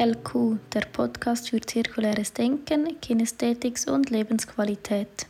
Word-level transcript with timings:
LQ, 0.00 0.56
der 0.72 0.86
Podcast 0.86 1.50
für 1.50 1.60
zirkuläres 1.60 2.32
Denken, 2.32 2.98
Kinästhetik 3.02 3.80
und 3.86 4.08
Lebensqualität. 4.08 5.26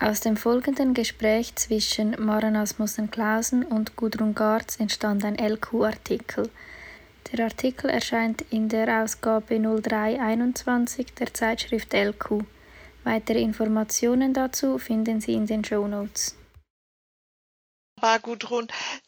Aus 0.00 0.18
dem 0.18 0.36
folgenden 0.36 0.92
Gespräch 0.92 1.54
zwischen 1.54 2.16
Maren 2.18 2.56
Asmussen-Klausen 2.56 3.62
und 3.62 3.94
Gudrun 3.94 4.34
Garz 4.34 4.80
entstand 4.80 5.24
ein 5.24 5.38
LQ-Artikel. 5.38 6.50
Der 7.30 7.44
Artikel 7.44 7.88
erscheint 7.90 8.42
in 8.50 8.68
der 8.68 9.04
Ausgabe 9.04 9.60
0321 9.60 11.14
der 11.14 11.32
Zeitschrift 11.32 11.94
LQ. 11.94 12.42
Weitere 13.04 13.40
Informationen 13.40 14.34
dazu 14.34 14.78
finden 14.78 15.20
Sie 15.20 15.34
in 15.34 15.46
den 15.46 15.64
Show 15.64 15.86
Notes. 15.86 16.34
Gudrun, 18.22 18.66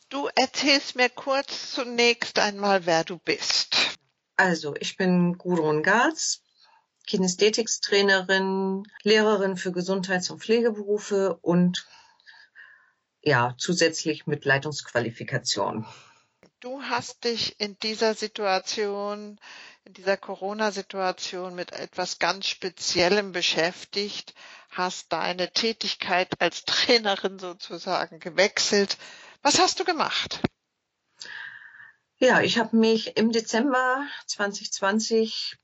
du 0.08 0.28
erzählst 0.36 0.94
mir 0.94 1.08
kurz 1.08 1.72
zunächst 1.72 2.38
einmal, 2.38 2.86
wer 2.86 3.02
du 3.02 3.18
bist. 3.18 3.98
Also, 4.40 4.74
ich 4.80 4.96
bin 4.96 5.36
Gudrun 5.36 5.82
Garz, 5.82 6.40
Kinästhetikstrainerin, 7.06 8.84
Lehrerin 9.02 9.58
für 9.58 9.70
Gesundheits- 9.70 10.30
und 10.30 10.42
Pflegeberufe 10.42 11.36
und 11.42 11.86
ja, 13.20 13.54
zusätzlich 13.58 14.26
mit 14.26 14.46
Leitungsqualifikation. 14.46 15.84
Du 16.60 16.80
hast 16.80 17.24
dich 17.24 17.60
in 17.60 17.78
dieser 17.80 18.14
Situation, 18.14 19.38
in 19.84 19.92
dieser 19.92 20.16
Corona-Situation 20.16 21.54
mit 21.54 21.72
etwas 21.72 22.18
ganz 22.18 22.46
Speziellem 22.46 23.32
beschäftigt, 23.32 24.32
hast 24.70 25.12
deine 25.12 25.52
Tätigkeit 25.52 26.40
als 26.40 26.64
Trainerin 26.64 27.38
sozusagen 27.38 28.20
gewechselt. 28.20 28.96
Was 29.42 29.58
hast 29.58 29.80
du 29.80 29.84
gemacht? 29.84 30.40
Ja, 32.22 32.42
ich 32.42 32.58
habe 32.58 32.76
mich 32.76 33.16
im 33.16 33.32
Dezember 33.32 34.06
2020 34.26 35.56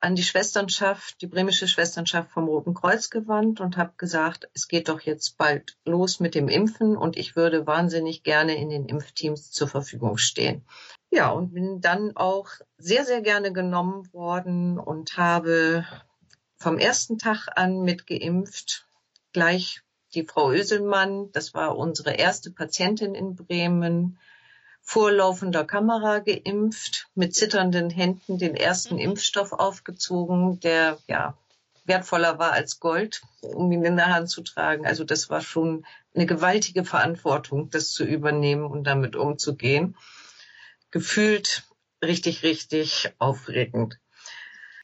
an 0.00 0.14
die 0.14 0.22
Schwesternschaft, 0.22 1.20
die 1.20 1.26
bremische 1.26 1.68
Schwesternschaft 1.68 2.30
vom 2.30 2.48
Roten 2.48 2.72
Kreuz 2.72 3.10
gewandt 3.10 3.60
und 3.60 3.76
habe 3.76 3.92
gesagt, 3.98 4.48
es 4.54 4.68
geht 4.68 4.88
doch 4.88 5.02
jetzt 5.02 5.36
bald 5.36 5.76
los 5.84 6.18
mit 6.18 6.34
dem 6.34 6.48
Impfen 6.48 6.96
und 6.96 7.18
ich 7.18 7.36
würde 7.36 7.66
wahnsinnig 7.66 8.22
gerne 8.22 8.56
in 8.56 8.70
den 8.70 8.86
Impfteams 8.86 9.50
zur 9.50 9.68
Verfügung 9.68 10.16
stehen. 10.16 10.64
Ja, 11.10 11.30
und 11.30 11.52
bin 11.52 11.82
dann 11.82 12.16
auch 12.16 12.48
sehr, 12.78 13.04
sehr 13.04 13.20
gerne 13.20 13.52
genommen 13.52 14.10
worden 14.14 14.78
und 14.78 15.18
habe 15.18 15.84
vom 16.56 16.78
ersten 16.78 17.18
Tag 17.18 17.48
an 17.54 17.82
mitgeimpft, 17.82 18.88
gleich 19.34 19.82
die 20.14 20.24
Frau 20.24 20.52
Öselmann, 20.52 21.30
das 21.32 21.52
war 21.52 21.76
unsere 21.76 22.12
erste 22.14 22.50
Patientin 22.50 23.14
in 23.14 23.36
Bremen, 23.36 24.18
vor 24.82 25.12
laufender 25.12 25.64
Kamera 25.64 26.18
geimpft, 26.18 27.08
mit 27.14 27.34
zitternden 27.34 27.88
Händen 27.88 28.38
den 28.38 28.56
ersten 28.56 28.96
mhm. 28.96 29.00
Impfstoff 29.00 29.52
aufgezogen, 29.52 30.60
der 30.60 30.98
ja 31.06 31.38
wertvoller 31.84 32.38
war 32.38 32.52
als 32.52 32.80
Gold, 32.80 33.22
um 33.40 33.72
ihn 33.72 33.84
in 33.84 33.96
der 33.96 34.14
Hand 34.14 34.28
zu 34.28 34.42
tragen. 34.42 34.86
Also 34.86 35.04
das 35.04 35.30
war 35.30 35.40
schon 35.40 35.84
eine 36.14 36.26
gewaltige 36.26 36.84
Verantwortung, 36.84 37.70
das 37.70 37.90
zu 37.92 38.04
übernehmen 38.04 38.64
und 38.64 38.84
damit 38.84 39.16
umzugehen. 39.16 39.96
Gefühlt 40.90 41.64
richtig, 42.02 42.42
richtig 42.42 43.12
aufregend. 43.18 43.98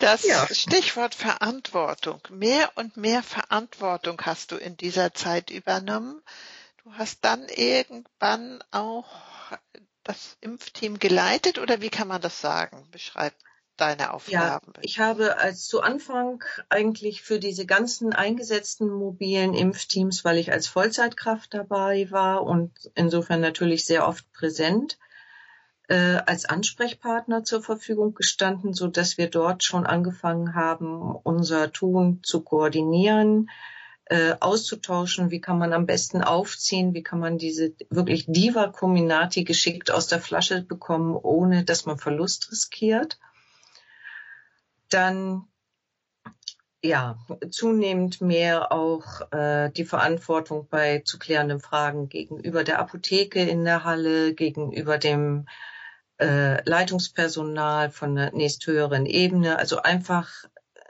Das 0.00 0.24
ja. 0.24 0.46
Stichwort 0.52 1.14
Verantwortung. 1.14 2.20
Mehr 2.30 2.70
und 2.76 2.96
mehr 2.96 3.22
Verantwortung 3.22 4.20
hast 4.22 4.52
du 4.52 4.56
in 4.56 4.76
dieser 4.76 5.12
Zeit 5.12 5.50
übernommen. 5.50 6.22
Du 6.84 6.92
hast 6.94 7.24
dann 7.24 7.46
irgendwann 7.48 8.62
auch 8.70 9.06
das 10.08 10.38
Impfteam 10.40 10.98
geleitet 10.98 11.58
oder 11.58 11.80
wie 11.80 11.90
kann 11.90 12.08
man 12.08 12.20
das 12.20 12.40
sagen? 12.40 12.88
Beschreib 12.90 13.34
deine 13.76 14.12
Aufgaben. 14.12 14.72
Ja, 14.74 14.82
ich 14.82 14.98
habe 14.98 15.38
als 15.38 15.66
zu 15.66 15.82
Anfang 15.82 16.42
eigentlich 16.68 17.22
für 17.22 17.38
diese 17.38 17.66
ganzen 17.66 18.12
eingesetzten 18.12 18.88
mobilen 18.88 19.54
Impfteams, 19.54 20.24
weil 20.24 20.38
ich 20.38 20.50
als 20.50 20.66
Vollzeitkraft 20.66 21.54
dabei 21.54 22.10
war 22.10 22.42
und 22.42 22.72
insofern 22.94 23.40
natürlich 23.40 23.84
sehr 23.84 24.08
oft 24.08 24.30
präsent, 24.32 24.98
äh, 25.88 26.16
als 26.26 26.46
Ansprechpartner 26.46 27.44
zur 27.44 27.62
Verfügung 27.62 28.14
gestanden, 28.14 28.72
so 28.72 28.88
dass 28.88 29.18
wir 29.18 29.30
dort 29.30 29.62
schon 29.62 29.86
angefangen 29.86 30.54
haben, 30.54 31.14
unser 31.22 31.70
Tun 31.72 32.20
zu 32.22 32.42
koordinieren, 32.42 33.48
äh, 34.10 34.34
auszutauschen, 34.40 35.30
wie 35.30 35.40
kann 35.40 35.58
man 35.58 35.72
am 35.72 35.86
besten 35.86 36.22
aufziehen, 36.22 36.94
wie 36.94 37.02
kann 37.02 37.20
man 37.20 37.36
diese 37.38 37.74
wirklich 37.90 38.24
Diva 38.26 38.68
Combinati 38.68 39.44
geschickt 39.44 39.90
aus 39.90 40.06
der 40.06 40.20
Flasche 40.20 40.62
bekommen, 40.62 41.14
ohne 41.14 41.64
dass 41.64 41.84
man 41.84 41.98
Verlust 41.98 42.50
riskiert. 42.50 43.18
Dann 44.88 45.44
ja, 46.82 47.18
zunehmend 47.50 48.20
mehr 48.20 48.72
auch 48.72 49.32
äh, 49.32 49.70
die 49.70 49.84
Verantwortung 49.84 50.68
bei 50.70 51.00
zu 51.00 51.18
klärenden 51.18 51.60
Fragen 51.60 52.08
gegenüber 52.08 52.64
der 52.64 52.78
Apotheke 52.78 53.42
in 53.42 53.64
der 53.64 53.84
Halle, 53.84 54.32
gegenüber 54.32 54.96
dem 54.96 55.46
äh, 56.18 56.62
Leitungspersonal 56.68 57.90
von 57.90 58.14
der 58.14 58.32
nächsthöheren 58.32 59.06
Ebene. 59.06 59.58
Also 59.58 59.82
einfach 59.82 60.30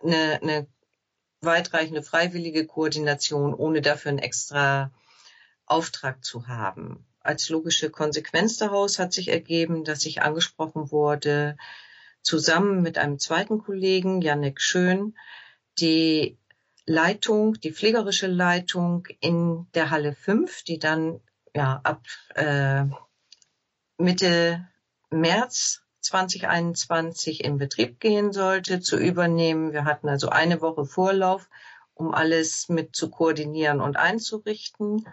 eine, 0.02 0.40
eine 0.42 0.66
weitreichende 1.40 2.02
freiwillige 2.02 2.66
Koordination, 2.66 3.54
ohne 3.54 3.80
dafür 3.80 4.10
einen 4.10 4.18
extra 4.18 4.90
Auftrag 5.66 6.24
zu 6.24 6.48
haben. 6.48 7.06
Als 7.20 7.48
logische 7.48 7.90
Konsequenz 7.90 8.56
daraus 8.56 8.98
hat 8.98 9.12
sich 9.12 9.28
ergeben, 9.28 9.84
dass 9.84 10.06
ich 10.06 10.22
angesprochen 10.22 10.90
wurde, 10.90 11.56
zusammen 12.22 12.82
mit 12.82 12.98
einem 12.98 13.18
zweiten 13.18 13.58
Kollegen, 13.58 14.22
Janek 14.22 14.60
Schön, 14.60 15.16
die 15.78 16.38
Leitung, 16.86 17.54
die 17.60 17.72
pflegerische 17.72 18.26
Leitung 18.26 19.06
in 19.20 19.66
der 19.74 19.90
Halle 19.90 20.14
5, 20.14 20.64
die 20.64 20.78
dann 20.78 21.20
ja 21.54 21.80
ab 21.84 22.02
äh, 22.34 22.84
Mitte 23.98 24.66
März 25.10 25.82
2021 26.08 27.44
in 27.44 27.58
Betrieb 27.58 28.00
gehen 28.00 28.32
sollte, 28.32 28.80
zu 28.80 28.96
übernehmen. 28.96 29.72
Wir 29.72 29.84
hatten 29.84 30.08
also 30.08 30.28
eine 30.28 30.60
Woche 30.60 30.84
Vorlauf, 30.84 31.48
um 31.94 32.14
alles 32.14 32.68
mit 32.68 32.96
zu 32.96 33.10
koordinieren 33.10 33.80
und 33.80 33.96
einzurichten 33.96 35.08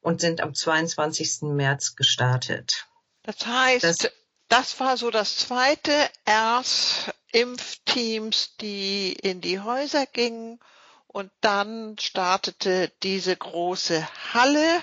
und 0.00 0.20
sind 0.20 0.40
am 0.40 0.54
22. 0.54 1.42
März 1.42 1.96
gestartet. 1.96 2.86
Das 3.22 3.46
heißt, 3.46 3.84
das, 3.84 4.10
das 4.48 4.80
war 4.80 4.96
so 4.96 5.10
das 5.10 5.36
zweite 5.36 5.92
erst 6.24 7.12
Impfteams, 7.32 8.56
die 8.56 9.12
in 9.12 9.40
die 9.40 9.60
Häuser 9.60 10.06
gingen 10.06 10.60
und 11.06 11.30
dann 11.40 11.96
startete 11.98 12.90
diese 13.02 13.36
große 13.36 14.06
Halle 14.32 14.82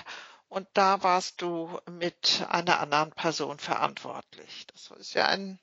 und 0.56 0.66
da 0.72 1.02
warst 1.02 1.42
du 1.42 1.78
mit 1.86 2.46
einer 2.48 2.80
anderen 2.80 3.10
Person 3.10 3.58
verantwortlich. 3.58 4.66
Das 4.72 4.90
ist 4.98 5.12
ja 5.12 5.26
ein, 5.26 5.58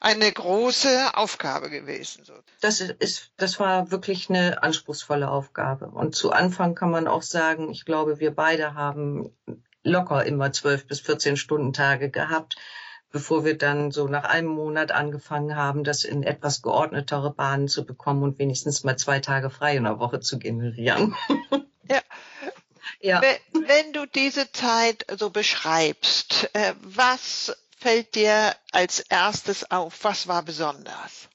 eine 0.00 0.32
große 0.32 1.10
Aufgabe 1.12 1.68
gewesen. 1.68 2.24
Das 2.62 2.80
ist, 2.80 3.32
das 3.36 3.60
war 3.60 3.90
wirklich 3.90 4.30
eine 4.30 4.62
anspruchsvolle 4.62 5.30
Aufgabe. 5.30 5.88
Und 5.88 6.16
zu 6.16 6.32
Anfang 6.32 6.74
kann 6.74 6.90
man 6.90 7.08
auch 7.08 7.20
sagen, 7.20 7.70
ich 7.70 7.84
glaube, 7.84 8.18
wir 8.18 8.34
beide 8.34 8.72
haben 8.72 9.36
locker 9.82 10.24
immer 10.24 10.50
zwölf 10.50 10.86
bis 10.86 11.00
14 11.00 11.36
Stunden 11.36 11.74
Tage 11.74 12.08
gehabt, 12.08 12.56
bevor 13.12 13.44
wir 13.44 13.58
dann 13.58 13.90
so 13.90 14.08
nach 14.08 14.24
einem 14.24 14.48
Monat 14.48 14.92
angefangen 14.92 15.56
haben, 15.56 15.84
das 15.84 16.04
in 16.04 16.22
etwas 16.22 16.62
geordnetere 16.62 17.34
Bahnen 17.34 17.68
zu 17.68 17.84
bekommen 17.84 18.22
und 18.22 18.38
wenigstens 18.38 18.82
mal 18.82 18.96
zwei 18.96 19.20
Tage 19.20 19.50
frei 19.50 19.76
in 19.76 19.84
der 19.84 19.98
Woche 19.98 20.20
zu 20.20 20.38
generieren. 20.38 21.14
Ja, 21.88 22.00
ja. 23.00 23.22
Wenn, 23.22 23.68
wenn 23.68 23.92
du 23.92 24.06
diese 24.06 24.50
Zeit 24.52 25.06
so 25.18 25.30
beschreibst, 25.30 26.50
äh, 26.52 26.74
was 26.82 27.56
fällt 27.78 28.14
dir 28.14 28.54
als 28.72 29.00
erstes 29.00 29.70
auf? 29.70 30.02
Was 30.02 30.26
war 30.28 30.42
besonders? 30.42 31.28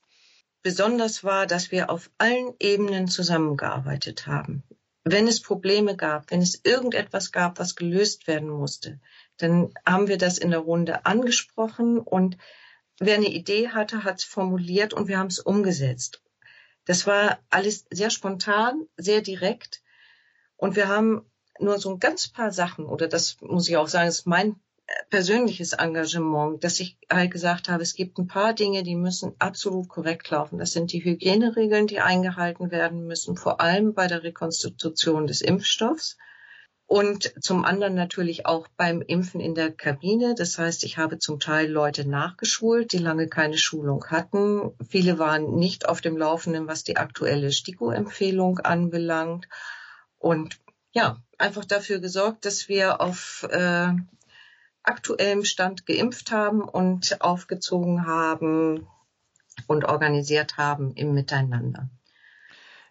Besonders 0.64 1.24
war, 1.24 1.48
dass 1.48 1.72
wir 1.72 1.90
auf 1.90 2.10
allen 2.18 2.54
Ebenen 2.60 3.08
zusammengearbeitet 3.08 4.28
haben. 4.28 4.64
Wenn 5.04 5.28
es 5.28 5.42
Probleme 5.42 5.96
gab, 5.96 6.30
wenn 6.30 6.42
es 6.42 6.62
irgendetwas 6.64 7.32
gab, 7.32 7.58
was 7.58 7.76
gelöst 7.76 8.28
werden 8.28 8.50
musste, 8.50 9.00
dann 9.38 9.74
haben 9.86 10.08
wir 10.08 10.18
das 10.18 10.38
in 10.38 10.52
der 10.52 10.60
Runde 10.60 11.06
angesprochen 11.06 12.00
und 12.00 12.38
wer 13.00 13.16
eine 13.16 13.30
Idee 13.30 13.70
hatte, 13.70 14.04
hat 14.04 14.20
es 14.20 14.24
formuliert 14.24 14.94
und 14.94 15.08
wir 15.08 15.18
haben 15.18 15.28
es 15.28 15.40
umgesetzt. 15.40 16.22
Das 16.86 17.08
war 17.08 17.40
alles 17.50 17.86
sehr 17.90 18.12
spontan, 18.12 18.88
sehr 18.98 19.22
direkt 19.22 19.82
und 20.58 20.76
wir 20.76 20.88
haben 20.88 21.26
nur 21.62 21.80
so 21.80 21.92
ein 21.92 22.00
ganz 22.00 22.28
paar 22.28 22.52
Sachen, 22.52 22.86
oder 22.86 23.08
das 23.08 23.38
muss 23.42 23.70
ich 23.70 23.78
auch 23.78 23.88
sagen, 23.88 24.10
ist 24.10 24.28
mein 24.28 24.56
persönliches 25.10 25.74
Engagement, 25.74 26.64
dass 26.64 26.80
ich 26.80 26.98
halt 27.10 27.32
gesagt 27.32 27.70
habe, 27.70 27.84
es 27.84 27.96
gibt 27.96 28.18
ein 28.18 28.28
paar 28.28 28.54
Dinge, 28.54 28.84
die 28.84 28.96
müssen 28.96 29.34
absolut 29.40 29.88
korrekt 29.88 30.30
laufen. 30.30 30.58
Das 30.58 30.72
sind 30.72 30.92
die 30.92 31.04
Hygieneregeln, 31.04 31.88
die 31.88 32.00
eingehalten 32.00 32.72
werden 32.72 33.06
müssen, 33.08 33.38
vor 33.38 33.62
allem 33.62 33.94
bei 33.94 34.08
der 34.08 34.24
Rekonstitution 34.24 35.28
des 35.28 35.42
Impfstoffs. 35.42 36.18
Und 36.88 37.34
zum 37.40 37.64
anderen 37.64 37.96
natürlich 37.96 38.46
auch 38.46 38.68
beim 38.76 39.02
Impfen 39.02 39.40
in 39.40 39.56
der 39.56 39.72
Kabine. 39.72 40.36
Das 40.36 40.58
heißt, 40.58 40.84
ich 40.84 40.98
habe 40.98 41.20
zum 41.20 41.40
Teil 41.40 41.72
Leute 41.72 42.06
nachgeschult, 42.06 42.92
die 42.92 42.98
lange 42.98 43.30
keine 43.30 43.58
Schulung 43.58 44.04
hatten. 44.08 44.72
Viele 44.90 45.18
waren 45.18 45.56
nicht 45.56 45.88
auf 45.88 46.02
dem 46.02 46.18
Laufenden, 46.18 46.68
was 46.68 46.84
die 46.84 46.98
aktuelle 46.98 47.54
STIKO-Empfehlung 47.54 48.60
anbelangt. 48.60 49.48
Und 50.18 50.60
ja, 50.94 51.22
einfach 51.38 51.66
dafür 51.66 52.00
gesorgt, 52.00 52.46
dass 52.46 52.68
wir 52.70 53.02
auf 53.02 53.48
äh, 53.50 53.94
aktuellem 54.84 55.46
Stand 55.46 55.86
geimpft 55.86 56.32
haben 56.32 56.62
und 56.62 57.22
aufgezogen 57.22 58.06
haben 58.06 58.88
und 59.68 59.86
organisiert 59.86 60.58
haben 60.58 60.94
im 60.96 61.14
Miteinander. 61.14 61.90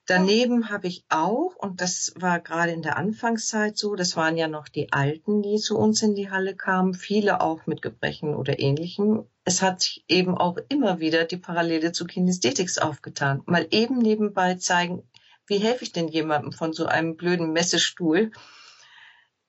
Daneben 0.06 0.70
habe 0.70 0.88
ich 0.88 1.04
auch, 1.08 1.54
und 1.56 1.80
das 1.80 2.12
war 2.16 2.40
gerade 2.40 2.72
in 2.72 2.82
der 2.82 2.96
Anfangszeit 2.96 3.78
so, 3.78 3.94
das 3.94 4.16
waren 4.16 4.36
ja 4.36 4.48
noch 4.48 4.66
die 4.66 4.92
Alten, 4.92 5.40
die 5.40 5.58
zu 5.58 5.78
uns 5.78 6.02
in 6.02 6.16
die 6.16 6.30
Halle 6.30 6.56
kamen, 6.56 6.94
viele 6.94 7.40
auch 7.40 7.66
mit 7.66 7.80
Gebrechen 7.80 8.34
oder 8.34 8.58
ähnlichem. 8.58 9.26
Es 9.44 9.62
hat 9.62 9.82
sich 9.82 10.04
eben 10.08 10.36
auch 10.36 10.58
immer 10.68 10.98
wieder 10.98 11.26
die 11.26 11.36
Parallele 11.36 11.92
zu 11.92 12.06
Kinesthetics 12.06 12.78
aufgetan. 12.78 13.42
Mal 13.46 13.68
eben 13.70 13.98
nebenbei 13.98 14.56
zeigen, 14.56 15.04
wie 15.50 15.58
helfe 15.58 15.82
ich 15.82 15.92
denn 15.92 16.08
jemandem 16.08 16.52
von 16.52 16.72
so 16.72 16.86
einem 16.86 17.16
blöden 17.16 17.52
Messestuhl 17.52 18.30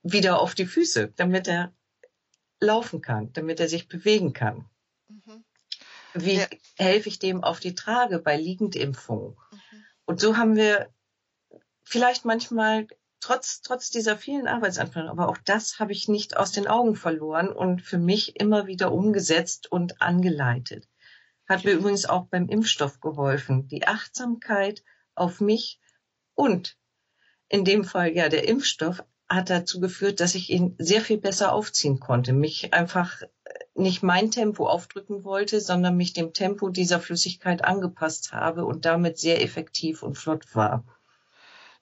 wieder 0.02 0.42
auf 0.42 0.56
die 0.56 0.66
Füße, 0.66 1.14
damit 1.16 1.48
er 1.48 1.72
laufen 2.60 3.02
kann, 3.02 3.32
damit 3.34 3.60
er 3.60 3.70
sich 3.70 3.88
bewegen 3.88 4.34
kann. 4.34 4.66
Mhm. 5.08 5.44
Wie 6.16 6.38
ja. 6.38 6.48
helfe 6.78 7.08
ich 7.08 7.20
dem 7.20 7.44
auf 7.44 7.60
die 7.60 7.76
Trage 7.76 8.18
bei 8.18 8.36
Liegendimpfungen? 8.36 9.38
Mhm. 9.52 9.86
Und 10.06 10.20
so 10.20 10.38
haben 10.38 10.56
wir 10.56 10.90
vielleicht 11.84 12.26
manchmal 12.26 12.88
trotz, 13.20 13.62
trotz 13.62 13.92
dieser 13.92 14.18
vielen 14.18 14.48
Arbeitsanfragen, 14.48 15.10
aber 15.10 15.30
auch 15.30 15.38
das 15.38 15.80
habe 15.80 15.92
ich 15.92 16.08
nicht 16.08 16.36
aus 16.36 16.52
den 16.52 16.68
Augen 16.68 16.96
verloren 16.96 17.50
und 17.50 17.84
für 17.84 18.00
mich 18.00 18.40
immer 18.40 18.66
wieder 18.66 18.92
umgesetzt 18.92 19.72
und 19.72 20.02
angeleitet. 20.02 20.88
Hat 21.48 21.64
mir 21.64 21.74
übrigens 21.74 22.08
auch 22.08 22.26
beim 22.26 22.50
Impfstoff 22.50 23.02
geholfen. 23.02 23.68
Die 23.68 23.88
Achtsamkeit 23.88 24.84
auf 25.14 25.42
mich 25.42 25.80
und 26.42 26.76
in 27.50 27.66
dem 27.66 27.84
Fall 27.84 28.16
ja 28.16 28.28
der 28.28 28.48
Impfstoff 28.48 29.04
hat 29.30 29.52
dazu 29.52 29.80
geführt, 29.80 30.20
dass 30.20 30.34
ich 30.34 30.50
ihn 30.50 30.76
sehr 30.80 31.02
viel 31.02 31.20
besser 31.20 31.54
aufziehen 31.54 32.00
konnte, 32.00 32.34
mich 32.34 32.74
einfach 32.74 33.22
nicht 33.76 34.02
mein 34.02 34.32
Tempo 34.32 34.68
aufdrücken 34.68 35.24
wollte, 35.24 35.62
sondern 35.62 35.96
mich 35.96 36.14
dem 36.14 36.34
Tempo 36.34 36.70
dieser 36.70 37.00
Flüssigkeit 37.00 37.64
angepasst 37.64 38.34
habe 38.34 38.66
und 38.66 38.86
damit 38.86 39.20
sehr 39.20 39.44
effektiv 39.44 40.02
und 40.02 40.18
flott 40.18 40.56
war. 40.56 40.84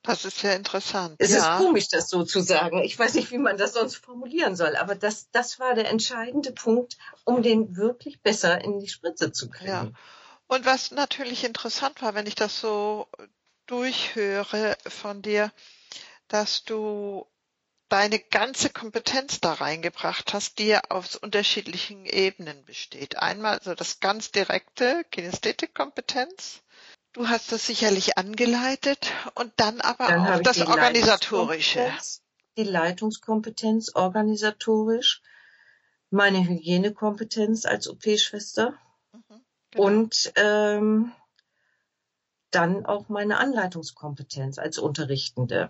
Das 0.04 0.26
ist 0.26 0.42
ja 0.44 0.52
interessant. 0.52 1.16
Es 1.20 1.32
ja. 1.32 1.38
ist 1.38 1.64
komisch, 1.64 1.88
das 1.88 2.10
so 2.10 2.24
zu 2.24 2.42
sagen. 2.42 2.84
Ich 2.84 3.00
weiß 3.00 3.14
nicht, 3.14 3.32
wie 3.32 3.38
man 3.38 3.58
das 3.58 3.74
sonst 3.74 3.96
formulieren 3.96 4.58
soll, 4.58 4.76
aber 4.76 4.96
das, 4.96 5.32
das 5.32 5.60
war 5.60 5.74
der 5.74 5.90
entscheidende 5.90 6.52
Punkt, 6.52 6.98
um 7.24 7.42
den 7.44 7.78
wirklich 7.78 8.22
besser 8.22 8.62
in 8.62 8.80
die 8.80 8.90
Spritze 8.90 9.32
zu 9.32 9.50
kriegen. 9.50 9.70
Ja. 9.70 9.92
Und 10.48 10.66
was 10.66 10.92
natürlich 10.92 11.46
interessant 11.46 12.02
war, 12.02 12.14
wenn 12.16 12.28
ich 12.28 12.36
das 12.36 12.60
so 12.60 13.08
durchhöre 13.70 14.78
von 14.88 15.22
dir, 15.22 15.52
dass 16.28 16.64
du 16.64 17.28
deine 17.90 18.20
ganze 18.20 18.70
Kompetenz 18.70 19.40
da 19.42 19.54
reingebracht 19.54 20.34
hast, 20.34 20.60
die 20.60 20.68
ja 20.68 20.82
aus 20.90 21.16
unterschiedlichen 21.16 22.06
Ebenen 22.06 22.64
besteht. 22.66 23.18
Einmal 23.18 23.60
so 23.64 23.74
das 23.74 24.00
ganz 24.00 24.32
direkte 24.32 25.04
Kinästhetikkompetenz. 25.12 26.62
Du 27.14 27.28
hast 27.28 27.52
das 27.52 27.66
sicherlich 27.66 28.18
angeleitet 28.18 29.12
und 29.34 29.52
dann 29.58 29.82
aber 29.82 30.08
dann 30.08 30.28
auch 30.28 30.42
das 30.42 30.62
organisatorische. 30.62 31.92
Die 32.58 32.64
Leitungskompetenz 32.64 33.96
organisatorisch, 33.96 35.22
meine 36.12 36.48
Hygienekompetenz 36.48 37.66
als 37.66 37.88
OP-Schwester 37.88 38.78
mhm, 39.14 39.42
genau. 39.72 39.84
und 39.86 40.32
ähm, 40.36 41.12
dann 42.52 42.86
auch 42.86 43.10
meine 43.10 43.38
Anleitungskompetenz 43.38 44.58
als 44.58 44.78
Unterrichtende. 44.78 45.70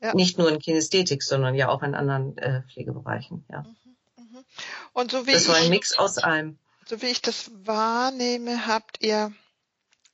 Ja. 0.00 0.14
Nicht 0.14 0.38
nur 0.38 0.50
in 0.50 0.58
Kinästhetik, 0.58 1.22
sondern 1.22 1.54
ja 1.54 1.68
auch 1.68 1.82
in 1.82 1.94
anderen 1.94 2.36
äh, 2.38 2.62
Pflegebereichen. 2.62 3.44
Ja. 3.50 3.62
Mhm, 3.62 3.96
mhm. 4.16 4.44
Und 4.92 5.10
so 5.10 5.26
wie 5.26 5.32
das 5.32 5.48
war 5.48 5.56
ein 5.56 5.70
Mix 5.70 5.96
aus 5.98 6.18
allem. 6.18 6.58
So 6.86 7.02
wie 7.02 7.06
ich 7.06 7.22
das 7.22 7.50
wahrnehme, 7.64 8.66
habt 8.66 9.02
ihr 9.02 9.32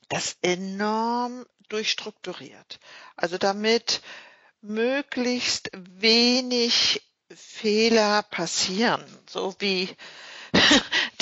das 0.08 0.36
enorm 0.42 1.44
durchstrukturiert. 1.68 2.78
Also 3.16 3.38
damit 3.38 4.02
möglichst 4.60 5.70
wenig 5.74 7.02
Fehler 7.34 8.22
passieren, 8.22 9.04
so 9.28 9.54
wie 9.58 9.88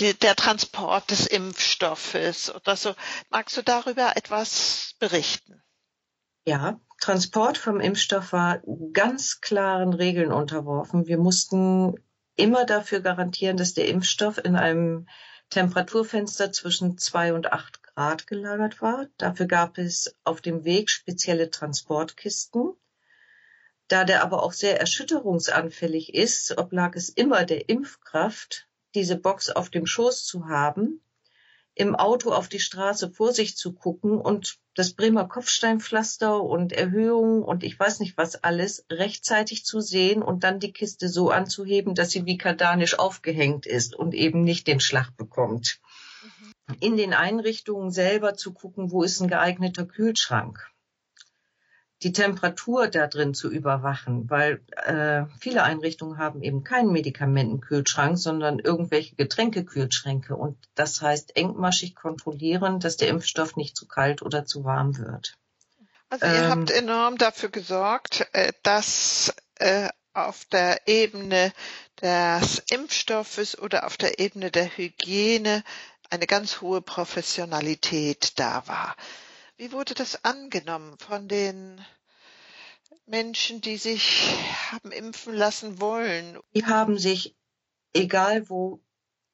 die, 0.00 0.14
der 0.14 0.34
Transport 0.34 1.10
des 1.10 1.26
Impfstoffes 1.26 2.54
oder 2.54 2.76
so. 2.76 2.94
Magst 3.28 3.56
du 3.56 3.62
darüber 3.62 4.16
etwas 4.16 4.94
berichten? 4.98 5.62
Ja, 6.46 6.80
Transport 7.00 7.58
vom 7.58 7.80
Impfstoff 7.80 8.32
war 8.32 8.62
ganz 8.92 9.40
klaren 9.40 9.92
Regeln 9.92 10.32
unterworfen. 10.32 11.06
Wir 11.06 11.18
mussten 11.18 11.94
immer 12.34 12.64
dafür 12.64 13.00
garantieren, 13.00 13.56
dass 13.56 13.74
der 13.74 13.88
Impfstoff 13.88 14.38
in 14.38 14.56
einem 14.56 15.06
Temperaturfenster 15.50 16.52
zwischen 16.52 16.96
zwei 16.96 17.34
und 17.34 17.52
acht 17.52 17.82
Grad 17.82 18.26
gelagert 18.26 18.80
war. 18.80 19.06
Dafür 19.18 19.46
gab 19.46 19.76
es 19.76 20.16
auf 20.24 20.40
dem 20.40 20.64
Weg 20.64 20.90
spezielle 20.90 21.50
Transportkisten. 21.50 22.72
Da 23.88 24.04
der 24.04 24.22
aber 24.22 24.42
auch 24.42 24.52
sehr 24.52 24.80
erschütterungsanfällig 24.80 26.14
ist, 26.14 26.56
oblag 26.56 26.94
es 26.94 27.08
immer 27.08 27.44
der 27.44 27.68
Impfkraft, 27.68 28.69
diese 28.94 29.16
Box 29.16 29.50
auf 29.50 29.70
dem 29.70 29.86
Schoß 29.86 30.24
zu 30.24 30.48
haben 30.48 31.00
im 31.74 31.94
Auto 31.94 32.32
auf 32.32 32.48
die 32.48 32.60
Straße 32.60 33.10
vor 33.10 33.32
sich 33.32 33.56
zu 33.56 33.72
gucken 33.72 34.20
und 34.20 34.58
das 34.74 34.92
Bremer 34.92 35.26
Kopfsteinpflaster 35.26 36.42
und 36.42 36.72
Erhöhungen 36.72 37.42
und 37.42 37.64
ich 37.64 37.78
weiß 37.78 38.00
nicht 38.00 38.16
was 38.18 38.42
alles 38.42 38.84
rechtzeitig 38.90 39.64
zu 39.64 39.80
sehen 39.80 40.22
und 40.22 40.44
dann 40.44 40.60
die 40.60 40.72
Kiste 40.72 41.08
so 41.08 41.30
anzuheben, 41.30 41.94
dass 41.94 42.10
sie 42.10 42.26
wie 42.26 42.38
kardanisch 42.38 42.98
aufgehängt 42.98 43.66
ist 43.66 43.94
und 43.94 44.14
eben 44.14 44.42
nicht 44.42 44.66
den 44.66 44.80
Schlag 44.80 45.16
bekommt. 45.16 45.80
Mhm. 46.22 46.76
In 46.80 46.96
den 46.96 47.14
Einrichtungen 47.14 47.90
selber 47.90 48.34
zu 48.34 48.52
gucken, 48.52 48.90
wo 48.90 49.02
ist 49.02 49.20
ein 49.20 49.28
geeigneter 49.28 49.86
Kühlschrank 49.86 50.69
die 52.02 52.12
Temperatur 52.12 52.88
da 52.88 53.06
drin 53.06 53.34
zu 53.34 53.50
überwachen, 53.50 54.30
weil 54.30 54.62
äh, 54.86 55.24
viele 55.38 55.62
Einrichtungen 55.62 56.18
haben 56.18 56.42
eben 56.42 56.64
keinen 56.64 56.92
Medikamentenkühlschrank, 56.92 58.18
sondern 58.18 58.58
irgendwelche 58.58 59.16
Getränkekühlschränke. 59.16 60.34
Und 60.34 60.56
das 60.74 61.02
heißt 61.02 61.36
engmaschig 61.36 61.94
kontrollieren, 61.94 62.80
dass 62.80 62.96
der 62.96 63.08
Impfstoff 63.08 63.56
nicht 63.56 63.76
zu 63.76 63.86
kalt 63.86 64.22
oder 64.22 64.46
zu 64.46 64.64
warm 64.64 64.96
wird. 64.96 65.34
Also 66.08 66.26
ihr 66.26 66.42
ähm, 66.42 66.50
habt 66.50 66.70
enorm 66.70 67.18
dafür 67.18 67.50
gesorgt, 67.50 68.26
äh, 68.32 68.52
dass 68.62 69.34
äh, 69.56 69.88
auf 70.14 70.44
der 70.46 70.88
Ebene 70.88 71.52
des 72.00 72.62
Impfstoffes 72.70 73.58
oder 73.58 73.86
auf 73.86 73.96
der 73.96 74.18
Ebene 74.18 74.50
der 74.50 74.76
Hygiene 74.76 75.62
eine 76.08 76.26
ganz 76.26 76.60
hohe 76.60 76.80
Professionalität 76.80 78.38
da 78.38 78.66
war. 78.66 78.96
Wie 79.56 79.72
wurde 79.72 79.94
das 79.94 80.24
angenommen 80.24 80.96
von 80.98 81.28
den 81.28 81.84
Menschen, 83.10 83.60
die 83.60 83.76
sich 83.76 84.32
haben 84.70 84.92
impfen 84.92 85.34
lassen 85.34 85.80
wollen? 85.80 86.38
Die 86.54 86.64
haben 86.64 86.96
sich, 86.96 87.36
egal 87.92 88.48
wo, 88.48 88.80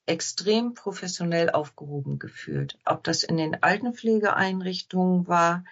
extrem 0.06 0.74
professionell 0.74 1.50
aufgehoben 1.50 2.18
gefühlt. 2.18 2.78
Ob 2.84 3.04
das 3.04 3.22
in 3.22 3.36
den 3.36 3.62
Altenpflegeeinrichtungen 3.62 5.26
war, 5.26 5.64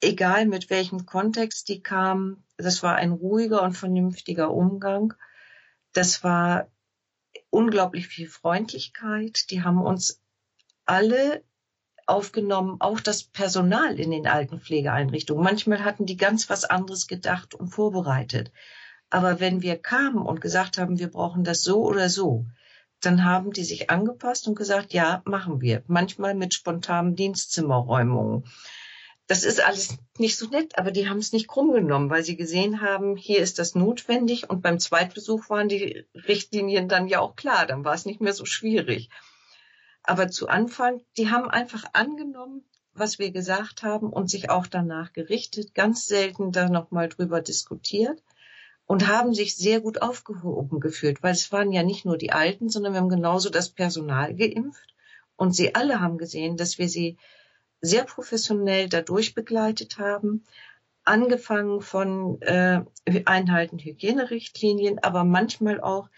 egal 0.00 0.46
mit 0.46 0.70
welchem 0.70 1.04
Kontext 1.04 1.68
die 1.68 1.82
kamen, 1.82 2.44
das 2.56 2.82
war 2.82 2.96
ein 2.96 3.12
ruhiger 3.12 3.62
und 3.62 3.72
vernünftiger 3.72 4.50
Umgang. 4.50 5.14
Das 5.92 6.24
war 6.24 6.70
unglaublich 7.50 8.06
viel 8.08 8.28
Freundlichkeit. 8.28 9.50
Die 9.50 9.62
haben 9.62 9.82
uns 9.82 10.22
alle 10.84 11.44
aufgenommen, 12.06 12.76
auch 12.80 13.00
das 13.00 13.24
Personal 13.24 13.98
in 13.98 14.10
den 14.10 14.26
Altenpflegeeinrichtungen. 14.26 15.42
Manchmal 15.42 15.84
hatten 15.84 16.06
die 16.06 16.16
ganz 16.16 16.48
was 16.48 16.64
anderes 16.64 17.06
gedacht 17.06 17.54
und 17.54 17.68
vorbereitet. 17.68 18.52
Aber 19.10 19.40
wenn 19.40 19.62
wir 19.62 19.76
kamen 19.76 20.24
und 20.24 20.40
gesagt 20.40 20.78
haben, 20.78 20.98
wir 20.98 21.08
brauchen 21.08 21.44
das 21.44 21.62
so 21.62 21.84
oder 21.84 22.08
so, 22.08 22.46
dann 23.00 23.24
haben 23.24 23.52
die 23.52 23.64
sich 23.64 23.90
angepasst 23.90 24.48
und 24.48 24.56
gesagt, 24.56 24.92
ja, 24.92 25.22
machen 25.24 25.60
wir. 25.60 25.82
Manchmal 25.86 26.34
mit 26.34 26.54
spontanen 26.54 27.14
Dienstzimmerräumungen. 27.14 28.44
Das 29.28 29.42
ist 29.42 29.64
alles 29.64 29.98
nicht 30.18 30.38
so 30.38 30.48
nett, 30.48 30.78
aber 30.78 30.92
die 30.92 31.08
haben 31.08 31.18
es 31.18 31.32
nicht 31.32 31.48
krumm 31.48 31.72
genommen, 31.72 32.10
weil 32.10 32.22
sie 32.22 32.36
gesehen 32.36 32.80
haben, 32.80 33.16
hier 33.16 33.40
ist 33.40 33.58
das 33.58 33.74
notwendig 33.74 34.48
und 34.48 34.62
beim 34.62 34.78
Zweitbesuch 34.78 35.50
waren 35.50 35.68
die 35.68 36.06
Richtlinien 36.14 36.88
dann 36.88 37.08
ja 37.08 37.20
auch 37.20 37.34
klar, 37.34 37.66
dann 37.66 37.84
war 37.84 37.94
es 37.94 38.06
nicht 38.06 38.20
mehr 38.20 38.32
so 38.32 38.44
schwierig. 38.44 39.10
Aber 40.06 40.28
zu 40.28 40.48
Anfang, 40.48 41.02
die 41.16 41.30
haben 41.30 41.50
einfach 41.50 41.84
angenommen, 41.92 42.64
was 42.94 43.18
wir 43.18 43.30
gesagt 43.30 43.82
haben 43.82 44.10
und 44.10 44.30
sich 44.30 44.50
auch 44.50 44.66
danach 44.66 45.12
gerichtet, 45.12 45.74
ganz 45.74 46.06
selten 46.06 46.52
da 46.52 46.68
nochmal 46.68 47.08
drüber 47.08 47.42
diskutiert. 47.42 48.22
und 48.86 49.08
haben 49.08 49.34
sich 49.34 49.56
sehr 49.56 49.80
gut 49.80 50.00
aufgehoben 50.00 50.80
gefühlt, 50.80 51.22
weil 51.22 51.32
es 51.32 51.50
waren 51.52 51.72
ja 51.72 51.82
nicht 51.82 52.04
nur 52.04 52.16
die 52.16 52.32
Alten, 52.32 52.68
sondern 52.68 52.92
wir 52.92 53.00
haben 53.00 53.08
genauso 53.08 53.50
das 53.50 53.70
Personal 53.70 54.34
geimpft 54.34 54.94
und 55.36 55.54
sie 55.54 55.74
alle 55.74 56.00
haben 56.00 56.18
gesehen, 56.18 56.56
dass 56.56 56.78
wir 56.78 56.88
sie 56.88 57.16
sehr 57.80 58.04
professionell 58.04 58.88
dadurch 58.88 59.34
begleitet 59.34 59.98
haben, 59.98 60.44
angefangen 61.04 61.80
von 61.80 62.40
äh, 62.42 62.82
Einhalten 63.24 63.78
Hygienerichtlinien, 63.78 64.98
aber 65.00 65.24
manchmal 65.24 65.80
auch 65.80 66.08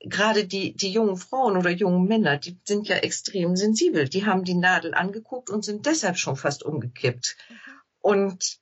gerade 0.00 0.46
die, 0.46 0.74
die 0.74 0.90
jungen 0.90 1.16
Frauen 1.16 1.56
oder 1.56 1.70
jungen 1.70 2.06
Männer, 2.06 2.38
die 2.38 2.58
sind 2.64 2.88
ja 2.88 2.96
extrem 2.96 3.56
sensibel. 3.56 4.08
Die 4.08 4.26
haben 4.26 4.44
die 4.44 4.54
Nadel 4.54 4.94
angeguckt 4.94 5.50
und 5.50 5.64
sind 5.64 5.86
deshalb 5.86 6.16
schon 6.16 6.36
fast 6.36 6.62
umgekippt. 6.62 7.36
Mhm. 7.48 7.56
Und 8.00 8.60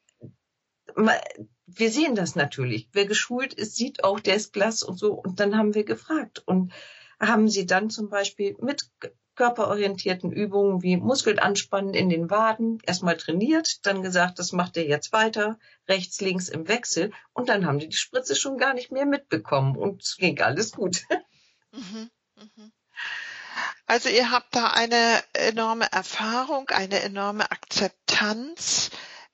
wir 1.66 1.90
sehen 1.90 2.14
das 2.14 2.34
natürlich. 2.34 2.88
Wer 2.92 3.06
geschult 3.06 3.54
ist, 3.54 3.76
sieht 3.76 4.02
auch, 4.02 4.20
der 4.20 4.34
ist 4.34 4.52
blass 4.52 4.82
und 4.82 4.98
so. 4.98 5.12
Und 5.12 5.38
dann 5.38 5.56
haben 5.56 5.74
wir 5.74 5.84
gefragt 5.84 6.42
und 6.46 6.72
haben 7.20 7.48
sie 7.48 7.66
dann 7.66 7.90
zum 7.90 8.08
Beispiel 8.08 8.56
mit 8.60 8.90
körperorientierten 9.38 10.32
Übungen 10.32 10.82
wie 10.82 10.96
Muskeln 10.96 11.38
anspannen 11.38 11.94
in 11.94 12.08
den 12.08 12.28
Waden 12.28 12.78
erstmal 12.84 13.16
trainiert, 13.16 13.86
dann 13.86 14.02
gesagt, 14.02 14.40
das 14.40 14.50
macht 14.50 14.76
er 14.76 14.84
jetzt 14.84 15.12
weiter, 15.12 15.60
rechts, 15.88 16.20
links 16.20 16.48
im 16.48 16.66
Wechsel 16.66 17.12
und 17.34 17.48
dann 17.48 17.64
haben 17.64 17.78
die 17.78 17.88
die 17.88 17.96
Spritze 17.96 18.34
schon 18.34 18.58
gar 18.58 18.74
nicht 18.74 18.90
mehr 18.90 19.06
mitbekommen 19.06 19.76
und 19.76 20.02
es 20.02 20.16
ging 20.16 20.40
alles 20.40 20.72
gut. 20.72 21.04
Mhm, 21.72 22.10
mhm. 22.36 22.72
Also 23.86 24.08
ihr 24.08 24.30
habt 24.30 24.54
da 24.54 24.68
eine 24.68 25.22
enorme 25.32 25.90
Erfahrung, 25.90 26.68
eine 26.68 27.00
enorme 27.00 27.50
Akzeptanz 27.50 28.90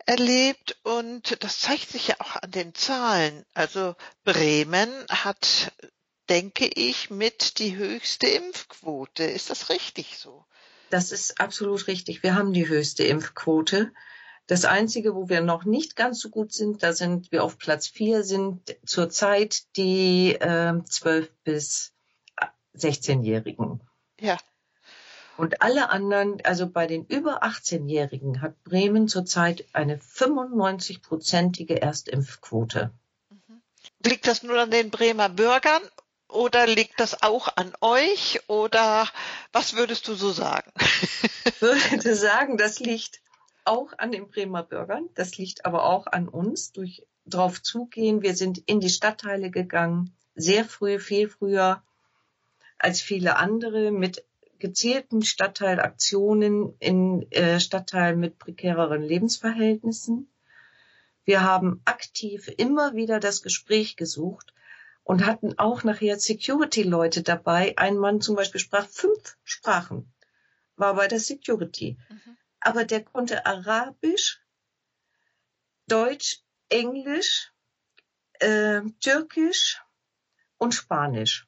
erlebt 0.07 0.76
und 0.83 1.43
das 1.43 1.61
zeigt 1.61 1.88
sich 1.88 2.09
ja 2.09 2.17
auch 2.21 2.37
an 2.37 2.50
den 2.50 2.75
Zahlen. 2.75 3.45
Also 3.55 3.97
Bremen 4.23 4.91
hat, 5.11 5.73
denke 6.29 6.67
ich, 6.67 7.11
mit 7.11 7.59
die 7.59 7.76
höchste 7.76 8.26
Impfquote. 8.26 9.25
Ist 9.25 9.50
das 9.50 9.71
richtig 9.71 10.19
so? 10.19 10.45
Das 10.91 11.11
ist 11.11 11.41
absolut 11.41 11.87
richtig. 11.88 12.23
Wir 12.23 12.35
haben 12.35 12.53
die 12.53 12.69
höchste 12.69 13.05
Impfquote. 13.05 13.93
Das 14.47 14.67
Einzige, 14.67 15.14
wo 15.14 15.29
wir 15.31 15.41
noch 15.41 15.64
nicht 15.64 15.97
ganz 15.97 16.21
so 16.21 16.29
gut 16.29 16.53
sind, 16.53 16.83
da 16.83 16.93
sind 16.93 17.33
wir 17.33 17.43
auf 17.43 17.57
Platz 17.57 17.88
vier, 17.88 18.25
sind 18.25 18.76
zurzeit 18.85 19.75
die 19.76 20.35
äh, 20.35 20.75
12 20.85 21.31
bis 21.45 21.94
16-Jährigen. 22.76 23.81
Ja. 24.21 24.38
Und 25.37 25.62
alle 25.62 25.90
anderen, 25.90 26.40
also 26.45 26.69
bei 26.69 26.87
den 26.87 27.04
über 27.07 27.43
18-Jährigen 27.43 28.40
hat 28.40 28.62
Bremen 28.62 29.09
zurzeit 29.09 29.64
eine 29.73 29.97
95-prozentige 29.97 31.81
Erstimpfquote. 31.81 32.93
Mhm. 33.31 33.62
Liegt 34.04 34.26
das 34.26 34.43
nur 34.43 34.61
an 34.61 34.71
den 34.71 34.90
Bremer 34.90 35.28
Bürgern 35.28 35.83
oder 36.28 36.66
liegt 36.66 37.00
das 37.00 37.23
auch 37.23 37.49
an 37.57 37.73
euch 37.81 38.40
oder 38.49 39.09
was 39.52 39.75
würdest 39.75 40.07
du 40.09 40.14
so 40.14 40.31
sagen? 40.31 40.71
Ich 41.45 41.61
würde 41.61 42.14
sagen, 42.14 42.57
das 42.57 42.78
liegt 42.78 43.21
auch 43.64 43.93
an 43.99 44.12
den 44.12 44.28
Bremer 44.28 44.62
Bürgern, 44.62 45.09
das 45.14 45.37
liegt 45.37 45.64
aber 45.64 45.85
auch 45.85 46.07
an 46.07 46.28
uns 46.28 46.73
durch 46.73 47.07
drauf 47.26 47.62
zugehen. 47.62 48.23
Wir 48.23 48.37
sind 48.37 48.59
in 48.66 48.81
die 48.81 48.90
Stadtteile 48.90 49.50
gegangen, 49.50 50.14
sehr 50.35 50.64
früh, 50.64 50.99
viel 50.99 51.28
früher 51.28 51.83
als 52.78 53.00
viele 53.00 53.37
andere 53.37 53.90
mit 53.90 54.25
gezielten 54.59 55.23
Stadtteilaktionen 55.23 56.75
in 56.78 57.31
äh, 57.33 57.61
Stadtteilen 57.61 58.19
mit 58.19 58.38
prekäreren 58.38 59.02
Lebensverhältnissen. 59.02 60.33
Wir 61.25 61.43
haben 61.43 61.81
aktiv 61.85 62.49
immer 62.57 62.95
wieder 62.95 63.21
das 63.21 63.43
Gespräch 63.43 63.97
gesucht 63.97 64.54
und 65.02 65.26
hatten 65.26 65.59
auch 65.59 65.85
nachher 65.85 66.19
Security-Leute 66.19 67.23
dabei. 67.23 67.76
Ein 67.76 67.99
Mann 67.99 68.21
zum 68.21 68.37
Beispiel 68.37 68.61
sprach 68.61 68.87
fünf 68.87 69.37
Sprachen, 69.45 70.12
war 70.76 70.95
bei 70.95 71.09
der 71.09 71.21
Security. 71.21 71.99
Mhm. 72.09 72.37
Aber 72.61 72.85
der 72.85 73.04
konnte 73.04 73.45
Arabisch, 73.45 74.43
Deutsch, 75.87 76.40
Englisch, 76.71 77.52
äh, 78.40 78.81
Türkisch 79.00 79.83
und 80.57 80.75
Spanisch. 80.75 81.47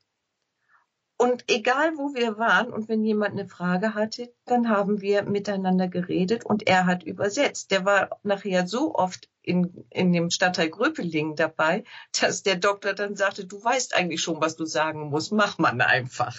Und 1.19 1.45
egal 1.49 1.97
wo 1.97 2.15
wir 2.15 2.37
waren 2.37 2.71
und 2.71 2.89
wenn 2.89 3.03
jemand 3.03 3.33
eine 3.33 3.49
Frage 3.49 3.95
hatte, 3.95 4.31
dann 4.45 4.69
haben 4.69 5.01
wir 5.01 5.23
miteinander 5.23 5.89
geredet 5.89 6.45
und 6.45 6.67
er 6.67 6.85
hat 6.85 7.05
übersetzt. 7.05 7.71
Der 7.71 7.87
war 7.87 8.21
nachher 8.23 8.67
so 8.67 8.95
oft 8.95 9.31
in, 9.41 9.87
in 9.91 10.13
dem 10.13 10.31
Stadtteil 10.31 10.69
Gröpeling 10.69 11.35
dabei, 11.35 11.85
dass 12.21 12.43
der 12.43 12.57
Doktor 12.57 12.93
dann 12.93 13.17
sagte, 13.17 13.47
du 13.47 13.63
weißt 13.63 13.95
eigentlich 13.95 14.21
schon, 14.21 14.43
was 14.43 14.57
du 14.57 14.67
sagen 14.67 15.09
musst, 15.09 15.33
mach 15.33 15.57
man 15.57 15.81
einfach. 15.81 16.37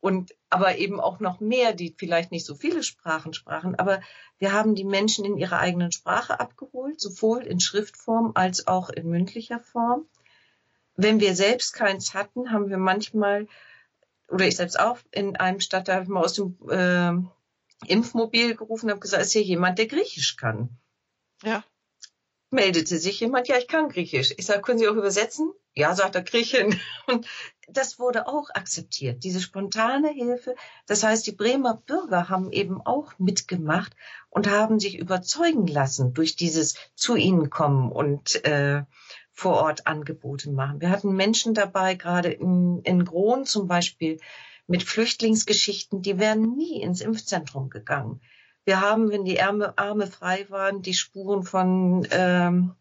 Und 0.00 0.34
aber 0.50 0.78
eben 0.78 0.98
auch 0.98 1.20
noch 1.20 1.38
mehr, 1.38 1.72
die 1.72 1.94
vielleicht 1.96 2.32
nicht 2.32 2.44
so 2.44 2.56
viele 2.56 2.82
Sprachen 2.82 3.34
sprachen, 3.34 3.76
aber 3.76 4.00
wir 4.38 4.52
haben 4.52 4.74
die 4.74 4.84
Menschen 4.84 5.24
in 5.24 5.38
ihrer 5.38 5.60
eigenen 5.60 5.92
Sprache 5.92 6.40
abgeholt, 6.40 7.00
sowohl 7.00 7.46
in 7.46 7.60
Schriftform 7.60 8.32
als 8.34 8.66
auch 8.66 8.90
in 8.90 9.08
mündlicher 9.08 9.60
Form. 9.60 10.06
Wenn 10.96 11.20
wir 11.20 11.36
selbst 11.36 11.74
keins 11.74 12.14
hatten, 12.14 12.50
haben 12.50 12.68
wir 12.68 12.78
manchmal 12.78 13.46
oder 14.32 14.46
ich 14.46 14.56
selbst 14.56 14.80
auch 14.80 14.98
in 15.10 15.36
einem 15.36 15.60
Stadtteil 15.60 15.96
habe 15.96 16.04
ich 16.04 16.10
mal 16.10 16.24
aus 16.24 16.32
dem 16.32 16.56
äh, 16.68 17.12
Impfmobil 17.86 18.56
gerufen 18.56 18.86
und 18.86 18.92
habe 18.92 19.00
gesagt, 19.00 19.22
ist 19.22 19.32
hier 19.32 19.42
jemand, 19.42 19.78
der 19.78 19.86
Griechisch 19.86 20.36
kann? 20.36 20.70
Ja. 21.42 21.62
Meldete 22.50 22.98
sich 22.98 23.20
jemand, 23.20 23.48
ja, 23.48 23.58
ich 23.58 23.68
kann 23.68 23.88
Griechisch. 23.88 24.34
Ich 24.36 24.46
sage, 24.46 24.62
können 24.62 24.78
Sie 24.78 24.88
auch 24.88 24.96
übersetzen? 24.96 25.52
Ja, 25.74 25.94
sagt 25.94 26.14
er 26.14 26.22
Griechin. 26.22 26.78
Und 27.06 27.26
das 27.68 27.98
wurde 27.98 28.26
auch 28.26 28.50
akzeptiert, 28.50 29.24
diese 29.24 29.40
spontane 29.40 30.10
Hilfe. 30.10 30.54
Das 30.86 31.02
heißt, 31.02 31.26
die 31.26 31.32
Bremer 31.32 31.82
Bürger 31.86 32.28
haben 32.28 32.52
eben 32.52 32.80
auch 32.82 33.18
mitgemacht 33.18 33.94
und 34.28 34.50
haben 34.50 34.80
sich 34.80 34.98
überzeugen 34.98 35.66
lassen 35.66 36.12
durch 36.12 36.36
dieses 36.36 36.74
zu 36.94 37.16
ihnen 37.16 37.48
kommen 37.48 37.90
und 37.90 38.44
äh, 38.44 38.82
vor 39.32 39.56
Ort 39.62 39.86
Angebote 39.86 40.50
machen. 40.50 40.80
Wir 40.80 40.90
hatten 40.90 41.14
Menschen 41.14 41.54
dabei, 41.54 41.94
gerade 41.94 42.30
in, 42.30 42.80
in 42.84 43.04
Grohn 43.04 43.44
zum 43.44 43.66
Beispiel, 43.66 44.18
mit 44.66 44.82
Flüchtlingsgeschichten, 44.82 46.02
die 46.02 46.18
wären 46.18 46.56
nie 46.56 46.80
ins 46.80 47.00
Impfzentrum 47.00 47.68
gegangen. 47.70 48.20
Wir 48.64 48.80
haben, 48.80 49.10
wenn 49.10 49.24
die 49.24 49.40
Arme, 49.42 49.76
Arme 49.76 50.06
frei 50.06 50.46
waren, 50.48 50.82
die 50.82 50.94
Spuren 50.94 51.42
von 51.42 52.06
ähm, 52.10 52.74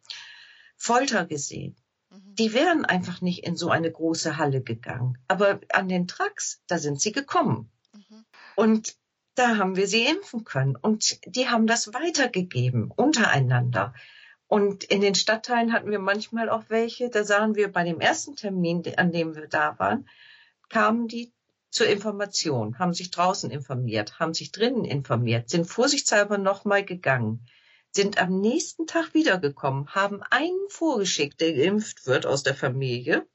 Folter 0.77 1.25
gesehen. 1.25 1.75
Mhm. 2.11 2.35
Die 2.35 2.53
wären 2.53 2.85
einfach 2.85 3.21
nicht 3.21 3.45
in 3.45 3.55
so 3.55 3.69
eine 3.69 3.91
große 3.91 4.37
Halle 4.37 4.61
gegangen. 4.61 5.17
Aber 5.27 5.59
an 5.69 5.89
den 5.89 6.07
Trucks, 6.07 6.61
da 6.67 6.77
sind 6.77 7.01
sie 7.01 7.11
gekommen. 7.11 7.71
Mhm. 7.93 8.25
Und 8.55 8.95
da 9.35 9.57
haben 9.57 9.75
wir 9.75 9.87
sie 9.87 10.05
impfen 10.05 10.43
können. 10.43 10.75
Und 10.75 11.19
die 11.25 11.49
haben 11.49 11.65
das 11.65 11.93
weitergegeben 11.93 12.91
untereinander. 12.91 13.93
Und 14.51 14.83
in 14.83 14.99
den 14.99 15.15
Stadtteilen 15.15 15.71
hatten 15.71 15.91
wir 15.91 15.99
manchmal 15.99 16.49
auch 16.49 16.65
welche, 16.67 17.09
da 17.09 17.23
sahen 17.23 17.55
wir 17.55 17.71
bei 17.71 17.85
dem 17.85 18.01
ersten 18.01 18.35
Termin, 18.35 18.83
an 18.97 19.13
dem 19.13 19.33
wir 19.33 19.47
da 19.47 19.79
waren, 19.79 20.09
kamen 20.67 21.07
die 21.07 21.31
zur 21.69 21.87
Information, 21.87 22.77
haben 22.77 22.93
sich 22.93 23.11
draußen 23.11 23.49
informiert, 23.49 24.19
haben 24.19 24.33
sich 24.33 24.51
drinnen 24.51 24.83
informiert, 24.83 25.49
sind 25.49 25.67
vorsichtshalber 25.67 26.37
nochmal 26.37 26.83
gegangen, 26.83 27.47
sind 27.91 28.21
am 28.21 28.41
nächsten 28.41 28.87
Tag 28.87 29.13
wiedergekommen, 29.13 29.95
haben 29.95 30.21
einen 30.21 30.67
vorgeschickt, 30.67 31.39
der 31.39 31.53
geimpft 31.53 32.05
wird 32.05 32.25
aus 32.25 32.43
der 32.43 32.53
Familie. 32.53 33.25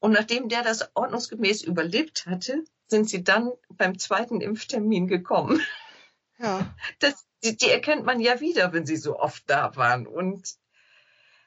Und 0.00 0.10
nachdem 0.10 0.48
der 0.48 0.64
das 0.64 0.90
ordnungsgemäß 0.96 1.62
überlebt 1.62 2.26
hatte, 2.26 2.64
sind 2.88 3.08
sie 3.08 3.22
dann 3.22 3.52
beim 3.68 3.96
zweiten 4.00 4.40
Impftermin 4.40 5.06
gekommen. 5.06 5.60
Ja. 6.40 6.74
Das, 6.98 7.24
die, 7.42 7.56
die 7.56 7.70
erkennt 7.70 8.04
man 8.04 8.20
ja 8.20 8.40
wieder, 8.40 8.72
wenn 8.72 8.86
sie 8.86 8.96
so 8.96 9.18
oft 9.18 9.42
da 9.48 9.74
waren. 9.76 10.06
Und 10.06 10.56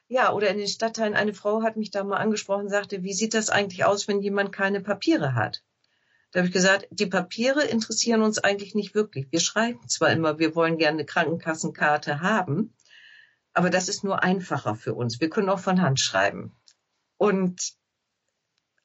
ja, 0.08 0.32
oder 0.32 0.48
in 0.50 0.58
den 0.58 0.68
Stadtteilen, 0.68 1.14
eine 1.14 1.34
Frau 1.34 1.62
hat 1.62 1.76
mich 1.76 1.90
da 1.90 2.04
mal 2.04 2.18
angesprochen, 2.18 2.68
sagte, 2.68 3.02
wie 3.02 3.14
sieht 3.14 3.34
das 3.34 3.50
eigentlich 3.50 3.84
aus, 3.84 4.06
wenn 4.06 4.22
jemand 4.22 4.52
keine 4.52 4.80
Papiere 4.80 5.34
hat? 5.34 5.62
Da 6.30 6.40
habe 6.40 6.48
ich 6.48 6.52
gesagt, 6.52 6.86
die 6.90 7.06
Papiere 7.06 7.64
interessieren 7.64 8.22
uns 8.22 8.38
eigentlich 8.38 8.74
nicht 8.74 8.94
wirklich. 8.94 9.26
Wir 9.30 9.40
schreiben 9.40 9.88
zwar 9.88 10.10
immer, 10.10 10.38
wir 10.38 10.54
wollen 10.54 10.76
gerne 10.76 10.98
eine 10.98 11.06
Krankenkassenkarte 11.06 12.20
haben, 12.20 12.74
aber 13.52 13.70
das 13.70 13.88
ist 13.88 14.04
nur 14.04 14.22
einfacher 14.22 14.74
für 14.74 14.94
uns. 14.94 15.20
Wir 15.20 15.30
können 15.30 15.48
auch 15.48 15.60
von 15.60 15.80
Hand 15.80 15.98
schreiben. 15.98 16.54
Und 17.16 17.74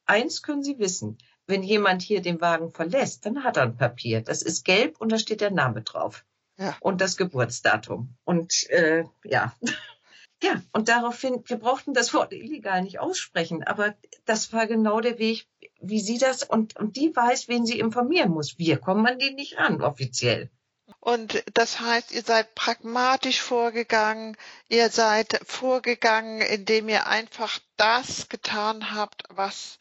eins 0.05 0.41
können 0.41 0.63
Sie 0.63 0.79
wissen, 0.79 1.17
wenn 1.45 1.61
jemand 1.61 2.01
hier 2.01 2.21
den 2.21 2.39
Wagen 2.39 2.71
verlässt, 2.71 3.25
dann 3.25 3.43
hat 3.43 3.57
er 3.57 3.63
ein 3.63 3.75
Papier. 3.75 4.21
Das 4.21 4.41
ist 4.41 4.63
gelb 4.63 5.01
und 5.01 5.11
da 5.11 5.19
steht 5.19 5.41
der 5.41 5.51
Name 5.51 5.81
drauf. 5.81 6.25
Ja. 6.61 6.77
Und 6.79 7.01
das 7.01 7.17
Geburtsdatum. 7.17 8.15
Und 8.23 8.69
äh, 8.69 9.05
ja. 9.23 9.53
Ja, 10.43 10.59
und 10.71 10.89
daraufhin, 10.89 11.43
wir 11.45 11.57
brauchten 11.57 11.93
das 11.93 12.15
Wort 12.15 12.33
illegal 12.33 12.81
nicht 12.81 12.99
aussprechen, 12.99 13.63
aber 13.63 13.93
das 14.25 14.51
war 14.51 14.65
genau 14.65 14.99
der 14.99 15.19
Weg, 15.19 15.47
wie 15.79 15.99
sie 15.99 16.17
das, 16.17 16.41
und, 16.41 16.75
und 16.77 16.95
die 16.95 17.15
weiß, 17.15 17.47
wen 17.47 17.67
sie 17.67 17.77
informieren 17.77 18.31
muss. 18.31 18.57
Wir 18.57 18.77
kommen 18.77 19.05
an 19.05 19.19
die 19.19 19.35
nicht 19.35 19.59
ran, 19.59 19.83
offiziell. 19.83 20.49
Und 20.99 21.43
das 21.53 21.79
heißt, 21.79 22.11
ihr 22.11 22.23
seid 22.23 22.55
pragmatisch 22.55 23.39
vorgegangen, 23.39 24.35
ihr 24.67 24.89
seid 24.89 25.39
vorgegangen, 25.45 26.41
indem 26.41 26.89
ihr 26.89 27.05
einfach 27.05 27.59
das 27.77 28.27
getan 28.27 28.95
habt, 28.95 29.23
was 29.29 29.77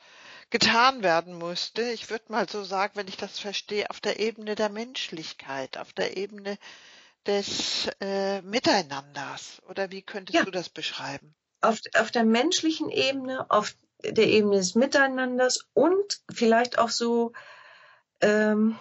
getan 0.50 1.02
werden 1.02 1.35
musste. 1.35 1.83
Ich 1.83 2.11
würde 2.11 2.25
mal 2.28 2.49
so 2.49 2.64
sagen, 2.64 2.92
wenn 2.97 3.09
ich 3.09 3.16
das 3.16 3.38
verstehe, 3.38 3.88
auf 3.90 4.00
der 4.00 4.21
Ebene 4.21 4.54
der 4.54 4.69
Menschlichkeit, 4.69 5.78
auf 5.78 5.92
der 5.92 6.16
Ebene 6.16 6.59
des 7.26 7.88
äh, 8.00 8.42
Miteinanders. 8.42 9.62
Oder 9.69 9.90
wie 9.90 10.02
könntest 10.02 10.37
ja. 10.37 10.45
du 10.45 10.50
das 10.50 10.69
beschreiben? 10.69 11.35
Auf, 11.61 11.80
auf 11.95 12.11
der 12.11 12.25
menschlichen 12.25 12.90
Ebene, 12.90 13.50
auf 13.50 13.75
der 14.02 14.26
Ebene 14.26 14.57
des 14.57 14.75
Miteinanders 14.75 15.66
und 15.75 16.21
vielleicht 16.33 16.78
auch 16.78 16.88
so 16.88 17.33
ähm, 18.21 18.78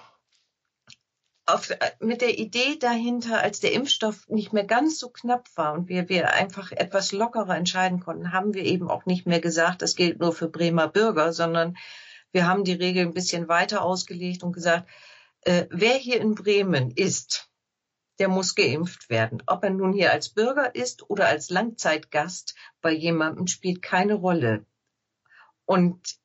auf, 1.53 1.69
mit 1.99 2.21
der 2.21 2.37
Idee 2.37 2.77
dahinter, 2.79 3.41
als 3.41 3.59
der 3.59 3.73
Impfstoff 3.73 4.27
nicht 4.27 4.53
mehr 4.53 4.65
ganz 4.65 4.99
so 4.99 5.09
knapp 5.09 5.47
war 5.55 5.73
und 5.73 5.89
wir, 5.89 6.09
wir 6.09 6.33
einfach 6.33 6.71
etwas 6.71 7.11
lockerer 7.11 7.55
entscheiden 7.55 7.99
konnten, 7.99 8.31
haben 8.33 8.53
wir 8.53 8.63
eben 8.63 8.89
auch 8.89 9.05
nicht 9.05 9.25
mehr 9.25 9.39
gesagt, 9.39 9.81
das 9.81 9.95
gilt 9.95 10.19
nur 10.19 10.33
für 10.33 10.49
Bremer 10.49 10.87
Bürger, 10.87 11.33
sondern 11.33 11.77
wir 12.31 12.47
haben 12.47 12.63
die 12.63 12.73
Regel 12.73 13.05
ein 13.05 13.13
bisschen 13.13 13.47
weiter 13.47 13.83
ausgelegt 13.83 14.43
und 14.43 14.53
gesagt, 14.53 14.87
äh, 15.41 15.65
wer 15.69 15.95
hier 15.95 16.21
in 16.21 16.35
Bremen 16.35 16.91
ist, 16.91 17.49
der 18.19 18.27
muss 18.27 18.55
geimpft 18.55 19.09
werden. 19.09 19.41
Ob 19.47 19.63
er 19.63 19.69
nun 19.69 19.93
hier 19.93 20.11
als 20.11 20.29
Bürger 20.29 20.75
ist 20.75 21.09
oder 21.09 21.27
als 21.27 21.49
Langzeitgast 21.49 22.55
bei 22.81 22.91
jemandem, 22.91 23.47
spielt 23.47 23.81
keine 23.81 24.15
Rolle. 24.15 24.65
Und 25.65 26.19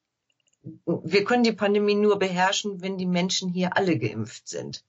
wir 0.86 1.24
können 1.24 1.44
die 1.44 1.52
Pandemie 1.52 1.94
nur 1.94 2.18
beherrschen, 2.18 2.80
wenn 2.80 2.98
die 2.98 3.06
Menschen 3.06 3.50
hier 3.50 3.76
alle 3.76 3.98
geimpft 3.98 4.48
sind. 4.48 4.84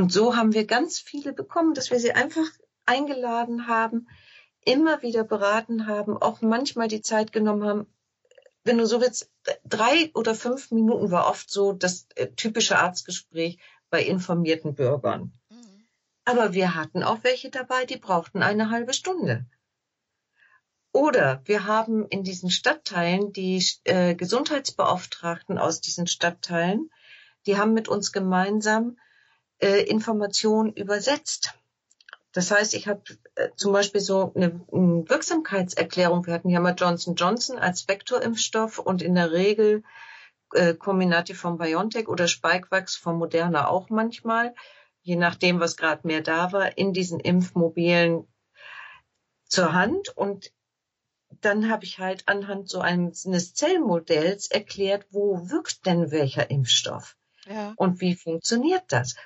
Und 0.00 0.10
so 0.10 0.34
haben 0.34 0.54
wir 0.54 0.64
ganz 0.64 0.98
viele 0.98 1.34
bekommen, 1.34 1.74
dass 1.74 1.90
wir 1.90 2.00
sie 2.00 2.12
einfach 2.12 2.46
eingeladen 2.86 3.66
haben, 3.66 4.08
immer 4.64 5.02
wieder 5.02 5.24
beraten 5.24 5.86
haben, 5.86 6.16
auch 6.16 6.40
manchmal 6.40 6.88
die 6.88 7.02
Zeit 7.02 7.32
genommen 7.32 7.64
haben. 7.64 7.86
Wenn 8.64 8.78
du 8.78 8.86
so 8.86 9.02
willst, 9.02 9.30
drei 9.66 10.10
oder 10.14 10.34
fünf 10.34 10.70
Minuten 10.70 11.10
war 11.10 11.28
oft 11.28 11.50
so 11.50 11.74
das 11.74 12.06
äh, 12.14 12.28
typische 12.28 12.78
Arztgespräch 12.78 13.58
bei 13.90 14.02
informierten 14.02 14.74
Bürgern. 14.74 15.34
Mhm. 15.50 15.84
Aber 16.24 16.54
wir 16.54 16.74
hatten 16.74 17.02
auch 17.02 17.18
welche 17.20 17.50
dabei, 17.50 17.84
die 17.84 17.98
brauchten 17.98 18.42
eine 18.42 18.70
halbe 18.70 18.94
Stunde. 18.94 19.44
Oder 20.92 21.42
wir 21.44 21.66
haben 21.66 22.08
in 22.08 22.24
diesen 22.24 22.50
Stadtteilen 22.50 23.34
die 23.34 23.62
äh, 23.84 24.14
Gesundheitsbeauftragten 24.14 25.58
aus 25.58 25.82
diesen 25.82 26.06
Stadtteilen, 26.06 26.90
die 27.44 27.58
haben 27.58 27.74
mit 27.74 27.88
uns 27.88 28.12
gemeinsam 28.12 28.96
äh, 29.60 29.82
Informationen 29.82 30.72
übersetzt. 30.72 31.54
Das 32.32 32.50
heißt, 32.50 32.74
ich 32.74 32.86
habe 32.86 33.02
äh, 33.34 33.48
zum 33.56 33.72
Beispiel 33.72 34.00
so 34.00 34.32
eine, 34.34 34.60
eine, 34.72 35.08
Wirksamkeitserklärung. 35.08 36.26
Wir 36.26 36.34
hatten 36.34 36.50
ja 36.50 36.60
mal 36.60 36.76
Johnson 36.76 37.14
Johnson 37.16 37.58
als 37.58 37.88
Vektorimpfstoff 37.88 38.78
und 38.78 39.02
in 39.02 39.16
der 39.16 39.32
Regel 39.32 39.82
äh, 40.54 40.74
Comirnaty 40.74 41.34
von 41.34 41.58
BioNTech 41.58 42.08
oder 42.08 42.28
Spikevax 42.28 42.96
von 42.96 43.18
Moderna 43.18 43.68
auch 43.68 43.90
manchmal, 43.90 44.54
je 45.02 45.16
nachdem, 45.16 45.60
was 45.60 45.76
gerade 45.76 46.06
mehr 46.06 46.20
da 46.20 46.52
war, 46.52 46.78
in 46.78 46.92
diesen 46.92 47.18
Impfmobilen 47.18 48.26
zur 49.44 49.72
Hand. 49.72 50.16
Und 50.16 50.52
dann 51.40 51.68
habe 51.68 51.84
ich 51.84 51.98
halt 51.98 52.28
anhand 52.28 52.68
so 52.68 52.80
eines 52.80 53.54
Zellmodells 53.54 54.50
erklärt, 54.50 55.06
wo 55.10 55.50
wirkt 55.50 55.86
denn 55.86 56.10
welcher 56.12 56.50
Impfstoff? 56.50 57.16
Ja. 57.46 57.72
Und 57.76 58.00
wie 58.00 58.14
funktioniert 58.14 58.84
das? 58.88 59.16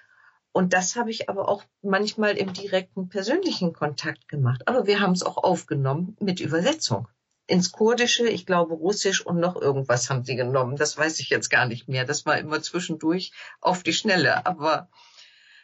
Und 0.57 0.73
das 0.73 0.95
habe 0.95 1.11
ich 1.11 1.29
aber 1.29 1.49
auch 1.49 1.65
manchmal 1.83 2.37
im 2.37 2.53
direkten 2.53 3.09
persönlichen 3.09 3.73
Kontakt 3.73 4.29
gemacht. 4.29 4.69
Aber 4.69 4.87
wir 4.87 5.01
haben 5.01 5.11
es 5.11 5.25
auch 5.25 5.37
aufgenommen 5.37 6.17
mit 6.21 6.39
Übersetzung. 6.39 7.09
Ins 7.49 7.73
Kurdische, 7.73 8.29
ich 8.29 8.47
glaube 8.47 8.75
Russisch 8.75 9.21
und 9.27 9.41
noch 9.41 9.61
irgendwas 9.61 10.09
haben 10.11 10.23
sie 10.23 10.37
genommen. 10.37 10.77
Das 10.77 10.97
weiß 10.97 11.19
ich 11.19 11.29
jetzt 11.29 11.51
gar 11.51 11.67
nicht 11.67 11.89
mehr. 11.89 12.05
Das 12.05 12.25
war 12.25 12.39
immer 12.39 12.63
zwischendurch 12.63 13.33
auf 13.61 13.83
die 13.83 13.93
Schnelle. 13.93 14.47
Aber 14.47 14.89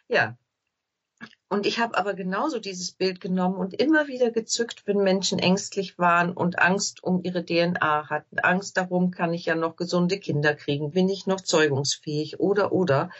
ja. 0.08 0.36
Und 1.48 1.66
ich 1.66 1.78
habe 1.78 1.96
aber 1.96 2.14
genauso 2.14 2.58
dieses 2.58 2.90
Bild 2.90 3.20
genommen 3.20 3.58
und 3.58 3.80
immer 3.80 4.08
wieder 4.08 4.32
gezückt, 4.32 4.88
wenn 4.88 5.04
Menschen 5.04 5.38
ängstlich 5.38 5.98
waren 6.00 6.32
und 6.32 6.58
Angst 6.58 7.04
um 7.04 7.22
ihre 7.22 7.44
DNA 7.44 8.10
hatten. 8.10 8.40
Angst 8.40 8.76
darum, 8.76 9.12
kann 9.12 9.34
ich 9.34 9.44
ja 9.46 9.54
noch 9.54 9.76
gesunde 9.76 10.18
Kinder 10.18 10.56
kriegen? 10.56 10.90
Bin 10.90 11.08
ich 11.08 11.28
noch 11.28 11.40
zeugungsfähig? 11.40 12.40
Oder, 12.40 12.72
oder 12.72 13.10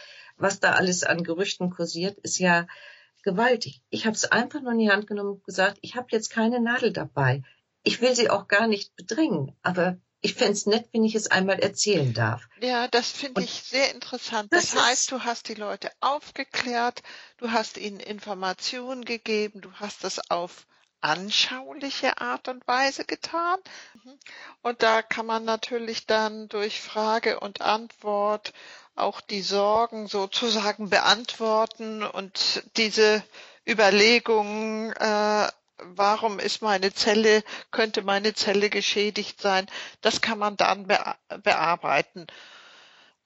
was 0.41 0.59
da 0.59 0.73
alles 0.73 1.03
an 1.03 1.23
Gerüchten 1.23 1.69
kursiert, 1.69 2.17
ist 2.19 2.39
ja 2.39 2.67
gewaltig. 3.23 3.81
Ich 3.89 4.05
habe 4.05 4.15
es 4.15 4.25
einfach 4.25 4.61
nur 4.61 4.71
in 4.71 4.79
die 4.79 4.89
Hand 4.89 5.07
genommen 5.07 5.31
und 5.31 5.43
gesagt, 5.43 5.77
ich 5.81 5.95
habe 5.95 6.07
jetzt 6.11 6.29
keine 6.29 6.59
Nadel 6.59 6.91
dabei. 6.91 7.43
Ich 7.83 8.01
will 8.01 8.15
sie 8.15 8.29
auch 8.29 8.47
gar 8.47 8.67
nicht 8.67 8.95
bedrängen, 8.95 9.55
aber 9.63 9.97
ich 10.21 10.35
fände 10.35 10.53
es 10.53 10.67
nett, 10.67 10.87
wenn 10.91 11.03
ich 11.03 11.15
es 11.15 11.31
einmal 11.31 11.59
erzählen 11.59 12.13
darf. 12.13 12.47
Ja, 12.61 12.87
das 12.87 13.11
finde 13.11 13.41
ich 13.41 13.63
sehr 13.63 13.91
interessant. 13.93 14.53
Das, 14.53 14.71
das 14.71 14.83
heißt, 14.83 15.11
du 15.11 15.23
hast 15.23 15.49
die 15.49 15.55
Leute 15.55 15.89
aufgeklärt, 15.99 17.01
du 17.37 17.51
hast 17.51 17.77
ihnen 17.77 17.99
Informationen 17.99 19.03
gegeben, 19.03 19.61
du 19.61 19.71
hast 19.73 20.03
das 20.03 20.29
auf 20.29 20.67
anschauliche 21.01 22.21
Art 22.21 22.47
und 22.47 22.67
Weise 22.67 23.05
getan. 23.05 23.59
Und 24.61 24.83
da 24.83 25.01
kann 25.01 25.25
man 25.25 25.43
natürlich 25.43 26.05
dann 26.05 26.47
durch 26.47 26.79
Frage 26.79 27.39
und 27.39 27.61
Antwort 27.61 28.53
auch 28.95 29.21
die 29.21 29.41
Sorgen 29.41 30.07
sozusagen 30.07 30.89
beantworten 30.89 32.03
und 32.03 32.63
diese 32.77 33.23
Überlegungen, 33.67 34.91
äh, 34.93 35.47
warum 35.77 36.39
ist 36.39 36.61
meine 36.61 36.93
Zelle, 36.93 37.43
könnte 37.71 38.01
meine 38.01 38.33
Zelle 38.33 38.69
geschädigt 38.69 39.41
sein, 39.41 39.67
das 40.01 40.21
kann 40.21 40.37
man 40.37 40.57
dann 40.57 40.87
bearbeiten. 41.43 42.27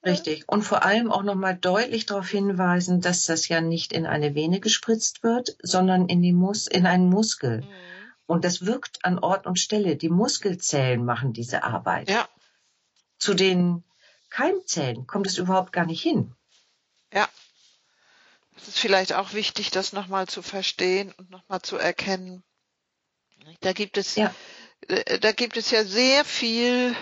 Richtig. 0.06 0.48
Und 0.48 0.62
vor 0.62 0.86
allem 0.86 1.12
auch 1.12 1.24
nochmal 1.24 1.56
deutlich 1.56 2.06
darauf 2.06 2.30
hinweisen, 2.30 3.02
dass 3.02 3.24
das 3.24 3.48
ja 3.48 3.60
nicht 3.60 3.92
in 3.92 4.06
eine 4.06 4.36
Vene 4.36 4.60
gespritzt 4.60 5.24
wird, 5.24 5.58
sondern 5.62 6.08
in, 6.08 6.22
die 6.22 6.34
Mus 6.34 6.68
in 6.68 6.86
einen 6.86 7.10
Muskel. 7.10 7.62
Mhm. 7.62 7.68
Und 8.28 8.46
das 8.46 8.66
wirkt 8.66 9.04
an 9.04 9.20
Ort 9.20 9.48
und 9.48 9.60
Stelle. 9.60 9.96
Die 9.96 10.10
Muskelzellen 10.10 11.06
machen 11.06 11.34
diese 11.34 11.64
Arbeit. 11.64 12.10
Ja. 12.10 12.28
Zu 13.18 13.34
den 13.34 13.84
Keimzellen 14.30 15.08
kommt 15.08 15.28
es 15.28 15.38
überhaupt 15.38 15.72
gar 15.72 15.86
nicht 15.86 16.02
hin. 16.02 16.36
Ja. 17.14 17.30
Es 18.58 18.68
ist 18.68 18.80
vielleicht 18.80 19.14
auch 19.14 19.34
wichtig, 19.34 19.72
das 19.72 19.94
nochmal 19.94 20.28
zu 20.28 20.42
verstehen 20.42 21.14
und 21.18 21.30
nochmal 21.30 21.62
zu 21.62 21.78
erkennen. 21.78 22.44
Da 23.62 23.74
gibt 23.74 23.98
es, 23.98 24.16
ja. 24.16 24.34
Äh, 24.88 25.20
da 25.20 25.32
gibt 25.32 25.58
es 25.58 25.72
ja 25.72 25.84
sehr 25.84 26.26
viel, 26.26 26.96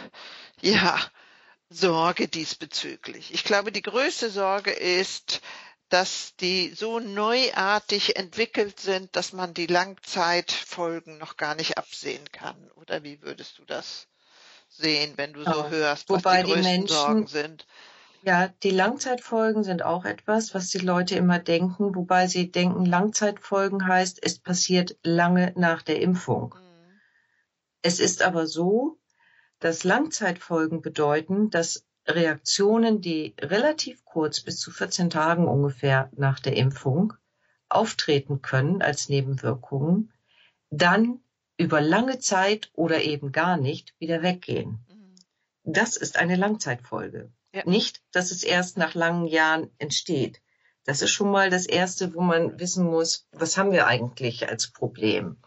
ja, 0.62 1.00
Sorge 1.70 2.28
diesbezüglich. 2.28 3.34
Ich 3.34 3.44
glaube, 3.44 3.72
die 3.72 3.82
größte 3.82 4.30
Sorge 4.30 4.72
ist, 4.72 5.42
dass 5.90 6.36
die 6.38 6.74
so 6.74 7.00
neuartig 7.00 8.16
entwickelt 8.16 8.80
sind, 8.80 9.16
dass 9.16 9.34
man 9.34 9.54
die 9.54 9.68
Langzeitfolgen 9.68 11.18
noch 11.18 11.38
gar 11.38 11.56
nicht 11.56 11.78
absehen 11.78 12.32
kann. 12.32 12.72
Oder 12.72 13.04
wie 13.04 13.22
würdest 13.22 13.58
du 13.58 13.66
das 13.66 14.08
sehen, 14.78 15.14
wenn 15.16 15.34
du 15.34 15.44
so 15.44 15.70
hörst, 15.70 16.10
was 16.10 16.18
Wobei 16.18 16.44
die 16.44 16.52
größten 16.52 16.64
die 16.64 16.78
Menschen, 16.78 16.96
Sorgen 16.96 17.28
sind. 17.28 17.68
Ja, 18.26 18.48
die 18.64 18.72
Langzeitfolgen 18.72 19.64
sind 19.64 19.84
auch 19.84 20.06
etwas, 20.06 20.54
was 20.54 20.70
die 20.70 20.80
Leute 20.80 21.16
immer 21.16 21.40
denken, 21.40 21.94
wobei 21.96 22.28
sie 22.28 22.52
denken, 22.52 22.86
Langzeitfolgen 22.86 23.86
heißt, 23.86 24.20
es 24.22 24.40
passiert 24.40 24.98
lange 25.04 25.52
nach 25.56 25.82
der 25.82 26.02
Impfung. 26.02 26.56
Mhm. 26.56 27.02
Es 27.82 28.00
ist 28.00 28.22
aber 28.22 28.48
so, 28.48 28.98
dass 29.60 29.84
Langzeitfolgen 29.84 30.82
bedeuten, 30.82 31.50
dass 31.50 31.86
Reaktionen, 32.08 33.02
die 33.02 33.36
relativ 33.40 34.04
kurz 34.06 34.42
bis 34.42 34.60
zu 34.60 34.72
14 34.72 35.10
Tagen 35.10 35.48
ungefähr 35.48 36.10
nach 36.16 36.40
der 36.40 36.56
Impfung 36.56 37.14
auftreten 37.70 38.42
können 38.42 38.82
als 38.82 39.10
Nebenwirkungen, 39.10 40.14
dann 40.70 41.20
über 41.64 41.82
lange 41.82 42.20
Zeit 42.20 42.70
oder 42.74 43.02
eben 43.02 43.32
gar 43.32 43.58
nicht 43.58 43.96
wieder 43.98 44.22
weggehen. 44.22 44.86
Mhm. 44.90 45.16
Das 45.64 45.96
ist 45.96 46.18
eine 46.18 46.36
Langzeitfolge. 46.36 47.32
Ja. 47.54 47.64
Nicht, 47.66 48.02
dass 48.12 48.32
es 48.32 48.44
erst 48.44 48.78
nach 48.78 48.94
langen 48.94 49.28
Jahren 49.28 49.70
entsteht. 49.78 50.42
Das 50.86 51.02
ist 51.02 51.12
schon 51.12 51.32
mal 51.32 51.50
das 51.50 51.66
Erste, 51.66 52.14
wo 52.14 52.22
man 52.22 52.60
wissen 52.60 52.86
muss, 52.86 53.28
was 53.32 53.58
haben 53.58 53.72
wir 53.72 53.88
eigentlich 53.88 54.50
als 54.50 54.72
Problem. 54.72 55.38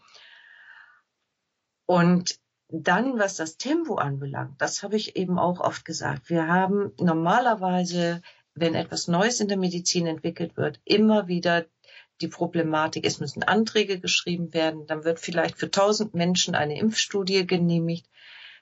Und 1.85 2.39
dann, 2.69 3.19
was 3.19 3.35
das 3.35 3.57
Tempo 3.57 3.95
anbelangt, 3.95 4.59
das 4.61 4.83
habe 4.83 4.95
ich 4.95 5.15
eben 5.15 5.37
auch 5.37 5.59
oft 5.59 5.85
gesagt. 5.85 6.29
Wir 6.29 6.47
haben 6.47 6.91
normalerweise, 6.99 8.21
wenn 8.55 8.73
etwas 8.73 9.07
Neues 9.07 9.39
in 9.39 9.47
der 9.47 9.57
Medizin 9.57 10.07
entwickelt 10.07 10.57
wird, 10.57 10.81
immer 10.83 11.27
wieder 11.27 11.65
die 12.21 12.27
Problematik, 12.27 13.05
es 13.05 13.19
müssen 13.19 13.43
Anträge 13.43 13.99
geschrieben 13.99 14.53
werden, 14.53 14.87
dann 14.87 15.03
wird 15.03 15.19
vielleicht 15.19 15.57
für 15.57 15.67
1000 15.67 16.13
Menschen 16.13 16.55
eine 16.55 16.79
Impfstudie 16.79 17.45
genehmigt, 17.45 18.07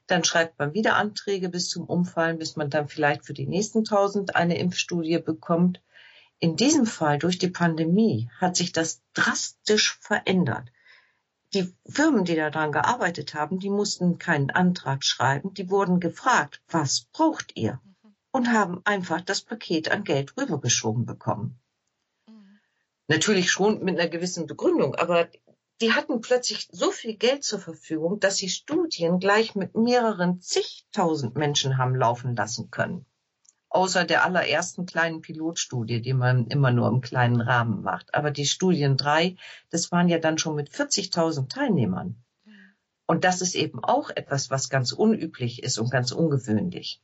dann 0.08 0.24
schreibt 0.24 0.60
man 0.60 0.74
wieder 0.74 0.96
Anträge 0.96 1.50
bis 1.50 1.70
zum 1.70 1.86
Umfallen, 1.86 2.38
bis 2.38 2.56
man 2.56 2.70
dann 2.70 2.88
vielleicht 2.88 3.26
für 3.26 3.34
die 3.34 3.48
nächsten 3.48 3.80
1000 3.80 4.36
eine 4.36 4.58
Impfstudie 4.58 5.20
bekommt. 5.20 5.82
In 6.40 6.56
diesem 6.56 6.86
Fall 6.86 7.18
durch 7.18 7.38
die 7.38 7.50
Pandemie 7.50 8.30
hat 8.40 8.56
sich 8.56 8.72
das 8.72 9.02
drastisch 9.14 9.98
verändert. 10.02 10.70
Die 11.54 11.74
Firmen, 11.88 12.26
die 12.26 12.36
daran 12.36 12.72
gearbeitet 12.72 13.34
haben, 13.34 13.60
die 13.60 13.70
mussten 13.70 14.20
keinen 14.20 14.52
Antrag 14.52 15.04
schreiben, 15.04 15.54
die 15.54 15.70
wurden 15.70 16.00
gefragt, 16.00 16.62
was 16.68 17.08
braucht 17.14 17.56
ihr? 17.56 17.80
Und 18.32 18.52
haben 18.52 18.82
einfach 18.84 19.22
das 19.22 19.42
Paket 19.42 19.90
an 19.90 20.04
Geld 20.04 20.36
rübergeschoben 20.36 21.06
bekommen. 21.06 21.58
Natürlich 23.08 23.52
schon 23.52 23.84
mit 23.84 24.00
einer 24.00 24.10
gewissen 24.10 24.48
Begründung, 24.48 24.96
aber 24.96 25.28
die 25.82 25.92
hatten 25.92 26.22
plötzlich 26.22 26.68
so 26.72 26.92
viel 26.92 27.16
Geld 27.16 27.44
zur 27.44 27.60
Verfügung, 27.60 28.20
dass 28.20 28.38
sie 28.38 28.50
Studien 28.50 29.20
gleich 29.20 29.56
mit 29.56 29.76
mehreren 29.76 30.40
zigtausend 30.42 31.36
Menschen 31.36 31.78
haben 31.78 31.96
laufen 31.96 32.36
lassen 32.36 32.72
können. 32.72 33.06
Außer 33.70 34.06
der 34.06 34.24
allerersten 34.24 34.86
kleinen 34.86 35.22
Pilotstudie, 35.22 36.02
die 36.02 36.14
man 36.14 36.48
immer 36.48 36.72
nur 36.72 36.88
im 36.88 37.02
kleinen 37.02 37.42
Rahmen 37.42 37.82
macht. 37.82 38.16
Aber 38.16 38.32
die 38.32 38.46
Studien 38.46 38.96
drei, 38.96 39.36
das 39.70 39.92
waren 39.92 40.08
ja 40.08 40.18
dann 40.18 40.38
schon 40.38 40.56
mit 40.56 40.70
40.000 40.70 41.50
Teilnehmern. 41.50 42.16
Und 43.06 43.26
das 43.26 43.42
ist 43.42 43.54
eben 43.54 43.84
auch 43.84 44.10
etwas, 44.10 44.50
was 44.50 44.70
ganz 44.70 44.94
unüblich 44.94 45.62
ist 45.62 45.78
und 45.78 45.92
ganz 45.92 46.12
ungewöhnlich. 46.12 47.02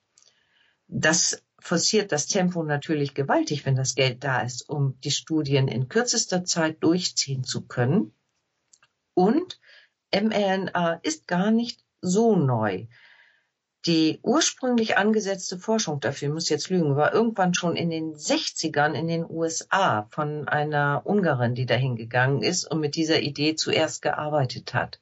Das 0.88 1.44
forciert 1.62 2.12
das 2.12 2.28
Tempo 2.28 2.64
natürlich 2.64 3.14
gewaltig, 3.14 3.66
wenn 3.66 3.76
das 3.76 3.96
Geld 3.96 4.24
da 4.24 4.42
ist, 4.42 4.68
um 4.68 5.00
die 5.02 5.12
Studien 5.12 5.68
in 5.68 5.88
kürzester 5.88 6.44
Zeit 6.44 6.84
durchziehen 6.84 7.44
zu 7.44 7.66
können. 7.66 8.14
Und 9.14 9.60
mRNA 10.14 11.00
ist 11.04 11.28
gar 11.28 11.52
nicht 11.52 11.86
so 12.02 12.36
neu. 12.36 12.88
Die 13.86 14.20
ursprünglich 14.22 14.98
angesetzte 14.98 15.58
Forschung 15.58 16.00
dafür, 16.00 16.30
muss 16.30 16.50
jetzt 16.50 16.70
lügen, 16.70 16.96
war 16.96 17.14
irgendwann 17.14 17.56
schon 17.56 17.76
in 17.76 17.90
den 17.90 18.14
60ern 18.14 18.94
in 18.94 19.08
den 19.08 19.26
USA 19.28 20.08
von 20.12 20.48
einer 20.48 21.02
Ungarin, 21.06 21.56
die 21.56 21.66
dahin 21.66 21.96
gegangen 21.96 22.44
ist 22.44 22.66
und 22.66 22.80
mit 22.80 22.96
dieser 22.96 23.22
Idee 23.22 23.56
zuerst 23.56 24.04
gearbeitet 24.04 24.76
hat. 24.76 25.00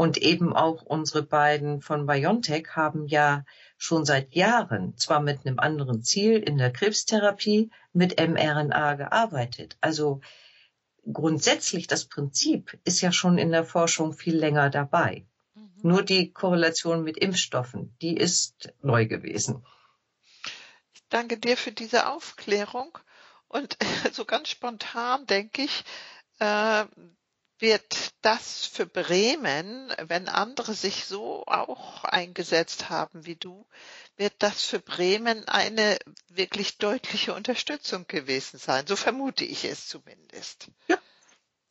Und 0.00 0.16
eben 0.16 0.56
auch 0.56 0.80
unsere 0.80 1.22
beiden 1.22 1.82
von 1.82 2.06
BioNTech 2.06 2.68
haben 2.74 3.06
ja 3.06 3.44
schon 3.76 4.06
seit 4.06 4.34
Jahren, 4.34 4.96
zwar 4.96 5.20
mit 5.20 5.44
einem 5.44 5.58
anderen 5.58 6.02
Ziel 6.02 6.38
in 6.38 6.56
der 6.56 6.72
Krebstherapie, 6.72 7.70
mit 7.92 8.18
mRNA 8.18 8.94
gearbeitet. 8.94 9.76
Also 9.82 10.22
grundsätzlich 11.12 11.86
das 11.86 12.06
Prinzip 12.06 12.78
ist 12.84 13.02
ja 13.02 13.12
schon 13.12 13.36
in 13.36 13.50
der 13.50 13.66
Forschung 13.66 14.14
viel 14.14 14.38
länger 14.38 14.70
dabei. 14.70 15.26
Mhm. 15.52 15.70
Nur 15.82 16.02
die 16.02 16.32
Korrelation 16.32 17.04
mit 17.04 17.18
Impfstoffen, 17.18 17.94
die 18.00 18.16
ist 18.16 18.72
neu 18.80 19.04
gewesen. 19.04 19.66
Ich 20.94 21.02
danke 21.10 21.36
dir 21.36 21.58
für 21.58 21.72
diese 21.72 22.08
Aufklärung. 22.08 22.96
Und 23.48 23.76
so 24.12 24.24
ganz 24.24 24.48
spontan 24.48 25.26
denke 25.26 25.60
ich, 25.60 25.84
äh, 26.38 26.86
wird 27.60 28.12
das 28.22 28.66
für 28.66 28.86
Bremen, 28.86 29.92
wenn 30.06 30.28
andere 30.28 30.74
sich 30.74 31.04
so 31.06 31.44
auch 31.46 32.04
eingesetzt 32.04 32.90
haben 32.90 33.26
wie 33.26 33.36
du, 33.36 33.66
wird 34.16 34.34
das 34.38 34.64
für 34.64 34.80
Bremen 34.80 35.46
eine 35.48 35.98
wirklich 36.28 36.78
deutliche 36.78 37.34
Unterstützung 37.34 38.06
gewesen 38.06 38.58
sein. 38.58 38.86
So 38.86 38.96
vermute 38.96 39.44
ich 39.44 39.64
es 39.64 39.88
zumindest. 39.88 40.68
Ja. 40.88 40.98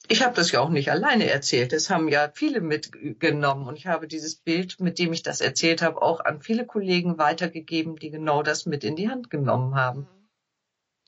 Ich 0.07 0.23
habe 0.23 0.35
das 0.35 0.51
ja 0.51 0.59
auch 0.59 0.69
nicht 0.69 0.89
alleine 0.89 1.29
erzählt. 1.29 1.71
Das 1.71 1.91
haben 1.91 2.07
ja 2.07 2.31
viele 2.33 2.61
mitgenommen. 2.61 3.67
Und 3.67 3.75
ich 3.75 3.85
habe 3.85 4.07
dieses 4.07 4.35
Bild, 4.35 4.79
mit 4.79 4.97
dem 4.97 5.13
ich 5.13 5.21
das 5.21 5.39
erzählt 5.39 5.83
habe, 5.83 6.01
auch 6.01 6.19
an 6.21 6.41
viele 6.41 6.65
Kollegen 6.65 7.19
weitergegeben, 7.19 7.95
die 7.95 8.09
genau 8.09 8.41
das 8.41 8.65
mit 8.65 8.83
in 8.83 8.95
die 8.95 9.09
Hand 9.09 9.29
genommen 9.29 9.75
haben. 9.75 10.07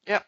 Ja, 0.07 0.23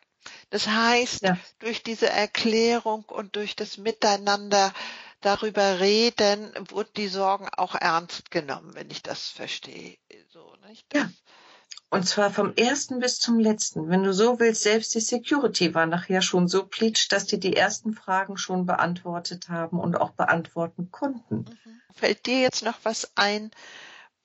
das 0.54 0.68
heißt, 0.68 1.24
ja. 1.24 1.36
durch 1.58 1.82
diese 1.82 2.08
Erklärung 2.08 3.06
und 3.06 3.36
durch 3.36 3.56
das 3.56 3.80
Miteinander 3.80 4.72
darüber 5.20 5.80
reden, 5.80 6.54
wurden 6.70 6.92
die 6.96 7.08
Sorgen 7.08 7.50
auch 7.58 7.74
ernst 7.74 8.30
genommen, 8.30 8.76
wenn 8.76 8.92
ich 8.92 9.02
das 9.02 9.30
verstehe. 9.30 9.98
So, 10.30 10.56
nicht? 10.68 10.86
Ja. 10.94 11.10
Und 11.90 12.08
zwar 12.08 12.30
vom 12.30 12.54
ersten 12.56 13.00
bis 13.00 13.20
zum 13.20 13.40
letzten. 13.40 13.90
Wenn 13.90 14.04
du 14.04 14.14
so 14.14 14.40
willst, 14.40 14.62
selbst 14.62 14.94
die 14.94 15.00
Security 15.00 15.74
war 15.74 15.88
nachher 15.88 16.22
schon 16.22 16.48
so 16.48 16.68
plitsch, 16.68 17.12
dass 17.12 17.26
die 17.26 17.40
die 17.40 17.56
ersten 17.56 17.96
Fragen 17.96 18.38
schon 18.38 18.68
beantwortet 18.68 19.50
haben 19.50 19.80
und 19.80 20.00
auch 20.00 20.12
beantworten 20.12 20.92
konnten. 20.92 21.46
Mhm. 21.66 21.82
Fällt 21.96 22.28
dir 22.28 22.40
jetzt 22.40 22.62
noch 22.62 22.78
was 22.84 23.12
ein, 23.16 23.50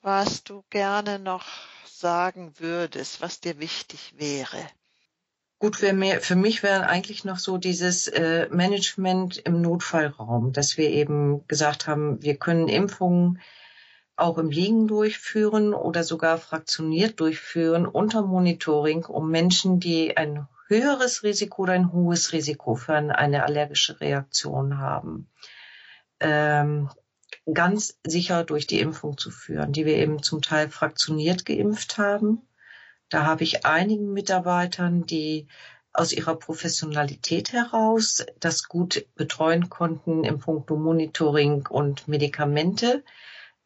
was 0.02 0.44
du 0.44 0.62
gerne 0.68 1.18
noch 1.18 1.46
sagen 1.86 2.52
würdest, 2.58 3.22
was 3.22 3.40
dir 3.40 3.58
wichtig 3.58 4.12
wäre? 4.18 4.68
Gut, 5.60 5.74
für, 5.74 5.92
mir, 5.92 6.20
für 6.20 6.36
mich 6.36 6.62
wäre 6.62 6.86
eigentlich 6.86 7.24
noch 7.24 7.38
so 7.38 7.58
dieses 7.58 8.06
äh, 8.06 8.48
Management 8.48 9.38
im 9.38 9.60
Notfallraum, 9.60 10.52
dass 10.52 10.76
wir 10.78 10.88
eben 10.88 11.44
gesagt 11.48 11.88
haben, 11.88 12.22
wir 12.22 12.36
können 12.36 12.68
Impfungen 12.68 13.40
auch 14.14 14.38
im 14.38 14.50
Liegen 14.50 14.86
durchführen 14.86 15.74
oder 15.74 16.04
sogar 16.04 16.38
fraktioniert 16.38 17.18
durchführen 17.18 17.86
unter 17.86 18.22
Monitoring, 18.22 19.04
um 19.04 19.30
Menschen, 19.32 19.80
die 19.80 20.16
ein 20.16 20.46
höheres 20.68 21.24
Risiko 21.24 21.62
oder 21.62 21.72
ein 21.72 21.92
hohes 21.92 22.32
Risiko 22.32 22.76
für 22.76 22.94
eine 22.94 23.42
allergische 23.42 24.00
Reaktion 24.00 24.78
haben, 24.78 25.28
ähm, 26.20 26.88
ganz 27.52 27.98
sicher 28.06 28.44
durch 28.44 28.68
die 28.68 28.78
Impfung 28.78 29.18
zu 29.18 29.32
führen, 29.32 29.72
die 29.72 29.86
wir 29.86 29.96
eben 29.96 30.22
zum 30.22 30.40
Teil 30.40 30.70
fraktioniert 30.70 31.44
geimpft 31.44 31.98
haben 31.98 32.47
da 33.08 33.24
habe 33.24 33.44
ich 33.44 33.64
einigen 33.64 34.12
Mitarbeitern, 34.12 35.06
die 35.06 35.46
aus 35.92 36.12
ihrer 36.12 36.36
Professionalität 36.36 37.52
heraus 37.52 38.24
das 38.38 38.68
gut 38.68 39.06
betreuen 39.14 39.68
konnten 39.68 40.24
im 40.24 40.38
Punkto 40.38 40.76
Monitoring 40.76 41.66
und 41.66 42.06
Medikamente. 42.06 43.02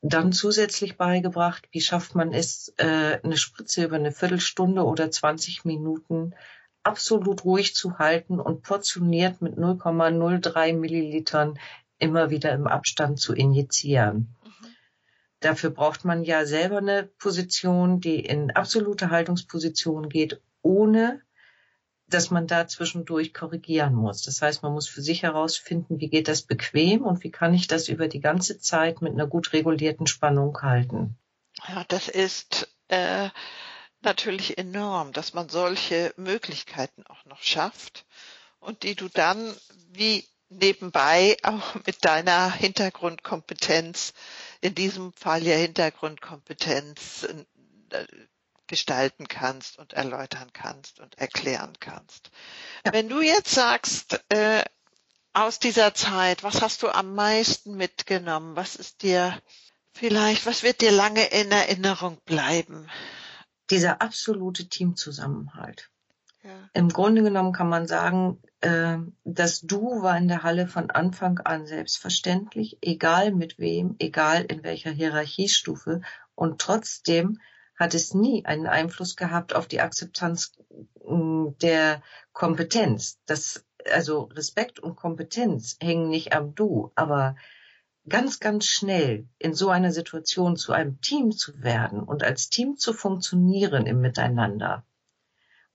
Dann 0.01 0.33
zusätzlich 0.33 0.97
beigebracht, 0.97 1.69
wie 1.71 1.81
schafft 1.81 2.15
man 2.15 2.33
es, 2.33 2.73
äh, 2.79 3.19
eine 3.23 3.37
Spritze 3.37 3.85
über 3.85 3.97
eine 3.97 4.13
Viertelstunde 4.13 4.85
oder 4.85 5.11
20 5.11 5.65
Minuten 5.65 6.35
absolut 6.83 7.45
ruhig 7.45 7.75
zu 7.75 7.99
halten 7.99 8.41
und 8.41 8.63
portioniert 8.63 9.43
mit 9.43 9.57
0,03 9.57 10.73
Millilitern 10.75 11.59
immer 11.99 12.31
wieder 12.31 12.53
im 12.53 12.67
Abstand 12.67 13.21
zu 13.21 13.33
injizieren. 13.33 14.35
Dafür 15.43 15.71
braucht 15.71 16.05
man 16.05 16.25
ja 16.25 16.47
selber 16.47 16.79
eine 16.79 17.05
Position, 17.19 18.01
die 18.01 18.21
in 18.21 18.53
absolute 18.53 19.11
Haltungsposition 19.11 20.09
geht, 20.09 20.41
ohne 20.63 21.21
dass 22.07 22.31
man 22.31 22.47
da 22.47 22.67
zwischendurch 22.69 23.35
korrigieren 23.35 23.95
muss. 23.95 24.23
Das 24.23 24.41
heißt, 24.41 24.63
man 24.63 24.73
muss 24.73 24.89
für 24.89 25.03
sich 25.03 25.23
herausfinden, 25.23 25.99
wie 25.99 26.09
geht 26.09 26.29
das 26.29 26.43
bequem 26.43 27.03
und 27.03 27.25
wie 27.25 27.31
kann 27.31 27.55
ich 27.55 27.67
das 27.67 27.89
über 27.89 28.09
die 28.09 28.21
ganze 28.21 28.59
Zeit 28.59 29.03
mit 29.03 29.13
einer 29.13 29.27
gut 29.27 29.53
regulierten 29.53 30.07
Spannung 30.07 30.61
halten. 30.63 31.17
Ja, 31.69 31.85
das 31.89 32.09
ist 32.09 32.69
äh, 32.89 33.31
natürlich 34.01 34.59
enorm, 34.59 35.13
dass 35.13 35.35
man 35.35 35.49
solche 35.49 36.13
Möglichkeiten 36.17 37.05
auch 37.07 37.25
noch 37.25 37.43
schafft 37.43 38.05
und 38.61 38.83
die 38.83 38.95
du 38.95 39.09
dann 39.09 39.55
wie 39.91 40.25
nebenbei 40.59 41.37
auch 41.43 41.75
mit 41.87 42.05
deiner 42.05 42.53
Hintergrundkompetenz 42.53 44.13
in 44.61 44.75
diesem 44.75 45.13
Fall 45.13 45.43
ja 45.43 45.57
Hintergrundkompetenz 45.57 47.27
äh, 47.91 48.07
gestalten 48.67 49.29
kannst 49.29 49.79
und 49.79 49.93
erläutern 49.93 50.51
kannst 50.53 51.01
und 51.01 51.19
erklären 51.19 51.75
kannst. 51.79 52.31
Ja. 52.87 52.93
Wenn 52.95 53.09
du 53.09 53.21
jetzt 53.21 53.51
sagst, 53.51 54.25
äh, 54.31 54.65
aus 55.35 55.59
dieser 55.59 55.95
Zeit, 55.95 56.43
was 56.43 56.63
hast 56.63 56.83
du 56.83 56.89
am 56.89 57.15
meisten 57.15 57.77
mitgenommen? 57.77 58.57
Was 58.57 58.77
ist 58.77 59.03
dir 59.03 59.39
vielleicht, 59.93 60.47
was 60.47 60.63
wird 60.63 60.81
dir 60.81 60.91
lange 60.91 61.25
in 61.27 61.51
Erinnerung 61.51 62.19
bleiben? 62.25 62.89
Dieser 63.71 64.01
absolute 64.01 64.69
Teamzusammenhalt. 64.69 65.92
Ja. 66.45 66.51
Im 66.75 66.89
Grunde 66.89 67.23
genommen 67.23 67.53
kann 67.53 67.69
man 67.69 67.87
sagen, 67.87 68.43
äh, 68.61 68.99
das 69.25 69.61
Du 69.61 70.03
war 70.03 70.17
in 70.17 70.27
der 70.27 70.43
Halle 70.43 70.67
von 70.67 70.91
Anfang 70.91 71.39
an 71.39 71.67
selbstverständlich, 71.67 72.79
egal 72.81 73.33
mit 73.33 73.59
wem, 73.59 73.95
egal 74.01 74.43
in 74.43 74.65
welcher 74.65 74.91
Hierarchiestufe. 74.91 76.01
Und 76.35 76.61
trotzdem 76.61 77.39
hat 77.79 77.95
es 77.95 78.13
nie 78.15 78.45
einen 78.45 78.67
Einfluss 78.67 79.15
gehabt 79.15 79.55
auf 79.55 79.69
die 79.69 79.81
Akzeptanz 79.81 80.53
mm, 81.07 81.51
der 81.61 82.03
Kompetenz. 82.33 83.21
Das, 83.27 83.65
also 83.93 84.23
Respekt 84.23 84.81
und 84.81 84.97
Kompetenz 84.97 85.77
hängen 85.81 86.09
nicht 86.09 86.33
am 86.33 86.55
Du, 86.57 86.91
aber 86.97 87.37
ganz, 88.09 88.41
ganz 88.41 88.67
schnell 88.67 89.29
in 89.39 89.55
so 89.55 89.69
einer 89.69 89.93
Situation 89.93 90.57
zu 90.57 90.73
einem 90.73 91.01
Team 91.01 91.31
zu 91.31 91.63
werden 91.63 92.03
und 92.03 92.25
als 92.25 92.51
Team 92.51 92.77
zu 92.77 92.93
funktionieren 92.93 93.87
im 93.87 94.01
Miteinander 94.01 94.85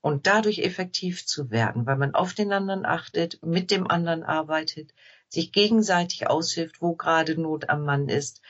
und 0.08 0.26
dadurch 0.26 0.60
effektiv 0.60 1.26
zu 1.26 1.52
werden, 1.52 1.86
weil 1.86 1.98
man 1.98 2.16
auf 2.16 2.34
den 2.34 2.54
anderen 2.54 2.86
achtet, 2.86 3.44
mit 3.44 3.72
dem 3.72 3.88
anderen 3.88 4.24
arbeitet, 4.24 4.94
sich 5.28 5.52
gegenseitig 5.52 6.28
aushilft, 6.28 6.82
wo 6.82 6.96
gerade 6.96 7.40
Not 7.40 7.70
am 7.70 7.84
Mann 7.84 8.08
ist, 8.08 8.42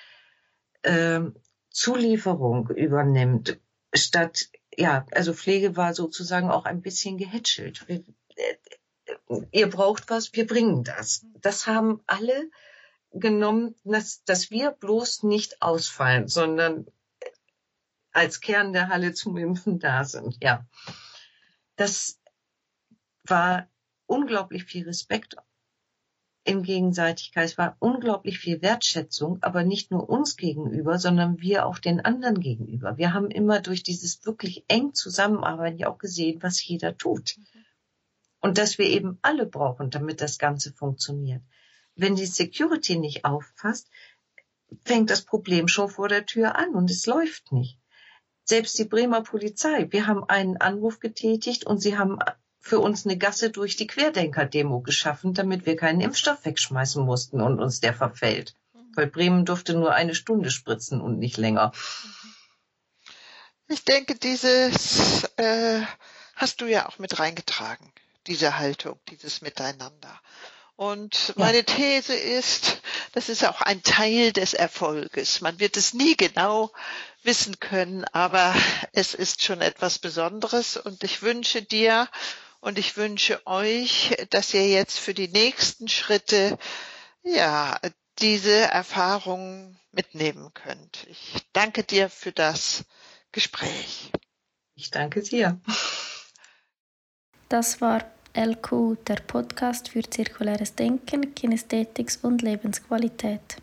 ähm, 0.84 1.36
Zulieferung 1.72 2.70
übernimmt, 2.70 3.60
statt 3.92 4.50
ja, 4.78 5.08
also 5.10 5.34
Pflege 5.34 5.76
war 5.76 5.96
sozusagen 5.96 6.52
auch 6.52 6.66
ein 6.66 6.84
bisschen 6.84 7.18
gehätschelt. 7.18 7.84
Äh, 7.90 8.04
ihr 9.52 9.68
braucht 9.68 10.12
was, 10.12 10.34
wir 10.34 10.46
bringen 10.46 10.84
das. 10.84 11.26
Das 11.42 11.66
haben 11.66 12.02
alle 12.06 12.52
genommen, 13.12 13.74
dass, 13.84 14.24
dass 14.26 14.52
wir 14.52 14.70
bloß 14.70 15.24
nicht 15.24 15.64
ausfallen, 15.64 16.28
sondern 16.28 16.86
als 18.12 18.42
Kern 18.42 18.74
der 18.74 18.90
Halle 18.90 19.14
zum 19.14 19.38
Impfen 19.38 19.80
da 19.80 20.04
sind. 20.04 20.38
Ja, 20.44 20.68
das 21.78 22.20
war 23.24 23.70
unglaublich 24.06 24.66
viel 24.66 24.86
Respekt 24.86 25.36
in 26.44 26.64
Gegenseitigkeit. 26.64 27.46
Es 27.46 27.58
war 27.58 27.76
unglaublich 27.80 28.40
viel 28.40 28.62
Wertschätzung, 28.62 29.40
aber 29.42 29.64
nicht 29.64 29.92
nur 29.92 30.10
uns 30.10 30.38
gegenüber, 30.38 30.98
sondern 30.98 31.40
wir 31.42 31.66
auch 31.66 31.78
den 31.78 32.00
anderen 32.00 32.40
gegenüber. 32.40 32.98
Wir 32.98 33.14
haben 33.14 33.30
immer 33.30 33.62
durch 33.62 33.84
dieses 33.84 34.26
wirklich 34.26 34.64
eng 34.68 34.94
Zusammenarbeiten 34.94 35.78
ja 35.78 35.90
auch 35.90 35.98
gesehen, 35.98 36.42
was 36.42 36.66
jeder 36.66 36.98
tut. 36.98 37.38
Und 38.40 38.58
dass 38.58 38.78
wir 38.78 38.86
eben 38.86 39.20
alle 39.22 39.46
brauchen, 39.46 39.90
damit 39.90 40.22
das 40.22 40.38
Ganze 40.38 40.74
funktioniert. 40.74 41.44
Wenn 41.96 42.16
die 42.16 42.26
Security 42.26 42.98
nicht 42.98 43.26
aufpasst, 43.26 43.90
fängt 44.86 45.10
das 45.10 45.24
Problem 45.24 45.68
schon 45.68 45.90
vor 45.90 46.08
der 46.08 46.26
Tür 46.26 46.56
an 46.56 46.76
und 46.76 46.90
es 46.90 47.06
läuft 47.06 47.52
nicht. 47.52 47.78
Selbst 48.50 48.80
die 48.80 48.86
Bremer 48.86 49.24
Polizei, 49.24 49.88
wir 49.90 50.08
haben 50.08 50.24
einen 50.24 50.56
Anruf 50.56 51.02
getätigt 51.02 51.66
und 51.66 51.80
sie 51.80 51.98
haben 51.98 52.20
für 52.62 52.80
uns 52.80 53.06
eine 53.06 53.18
Gasse 53.18 53.50
durch 53.50 53.76
die 53.76 53.88
Querdenker-Demo 53.88 54.80
geschaffen, 54.80 55.34
damit 55.34 55.66
wir 55.66 55.76
keinen 55.76 56.00
Impfstoff 56.00 56.46
wegschmeißen 56.46 57.04
mussten 57.04 57.42
und 57.42 57.60
uns 57.60 57.82
der 57.82 57.94
verfällt. 57.94 58.56
Weil 58.96 59.08
Bremen 59.08 59.44
durfte 59.44 59.74
nur 59.74 59.94
eine 59.94 60.16
Stunde 60.16 60.50
spritzen 60.50 61.02
und 61.02 61.20
nicht 61.20 61.36
länger. 61.36 61.74
Ich 63.68 63.84
denke, 63.84 64.16
dieses 64.16 65.26
äh, 65.36 65.82
hast 66.36 66.62
du 66.62 66.68
ja 66.68 66.88
auch 66.88 67.00
mit 67.00 67.20
reingetragen, 67.20 67.92
diese 68.28 68.58
Haltung, 68.58 68.98
dieses 69.10 69.42
Miteinander. 69.42 70.22
Und 70.78 71.34
meine 71.38 71.66
These 71.66 72.14
ist, 72.14 72.82
das 73.12 73.30
ist 73.30 73.44
auch 73.44 73.62
ein 73.62 73.82
Teil 73.82 74.32
des 74.32 74.54
Erfolges. 74.54 75.42
Man 75.42 75.60
wird 75.60 75.76
es 75.76 75.94
nie 75.94 76.16
genau 76.16 76.72
wissen 77.28 77.60
können, 77.60 78.06
aber 78.06 78.56
es 78.94 79.14
ist 79.14 79.44
schon 79.44 79.62
etwas 79.62 80.00
Besonderes 80.00 80.78
und 80.78 81.04
ich 81.04 81.22
wünsche 81.22 81.62
dir 81.62 82.08
und 82.62 82.80
ich 82.80 82.98
wünsche 82.98 83.46
euch, 83.46 84.18
dass 84.32 84.54
ihr 84.54 84.68
jetzt 84.68 84.98
für 84.98 85.14
die 85.14 85.28
nächsten 85.28 85.88
Schritte, 85.90 86.58
ja, 87.24 87.80
diese 88.20 88.62
Erfahrungen 88.62 89.78
mitnehmen 89.92 90.52
könnt. 90.54 91.06
Ich 91.10 91.46
danke 91.54 91.84
dir 91.84 92.10
für 92.10 92.32
das 92.32 92.86
Gespräch. 93.32 94.12
Ich 94.76 94.90
danke 94.90 95.22
dir. 95.22 95.60
Das 97.50 97.82
war 97.82 98.06
LQ, 98.34 99.04
der 99.06 99.16
Podcast 99.16 99.90
für 99.90 100.02
zirkuläres 100.02 100.76
Denken, 100.76 101.36
Kinästhetik 101.36 102.12
und 102.22 102.42
Lebensqualität. 102.42 103.58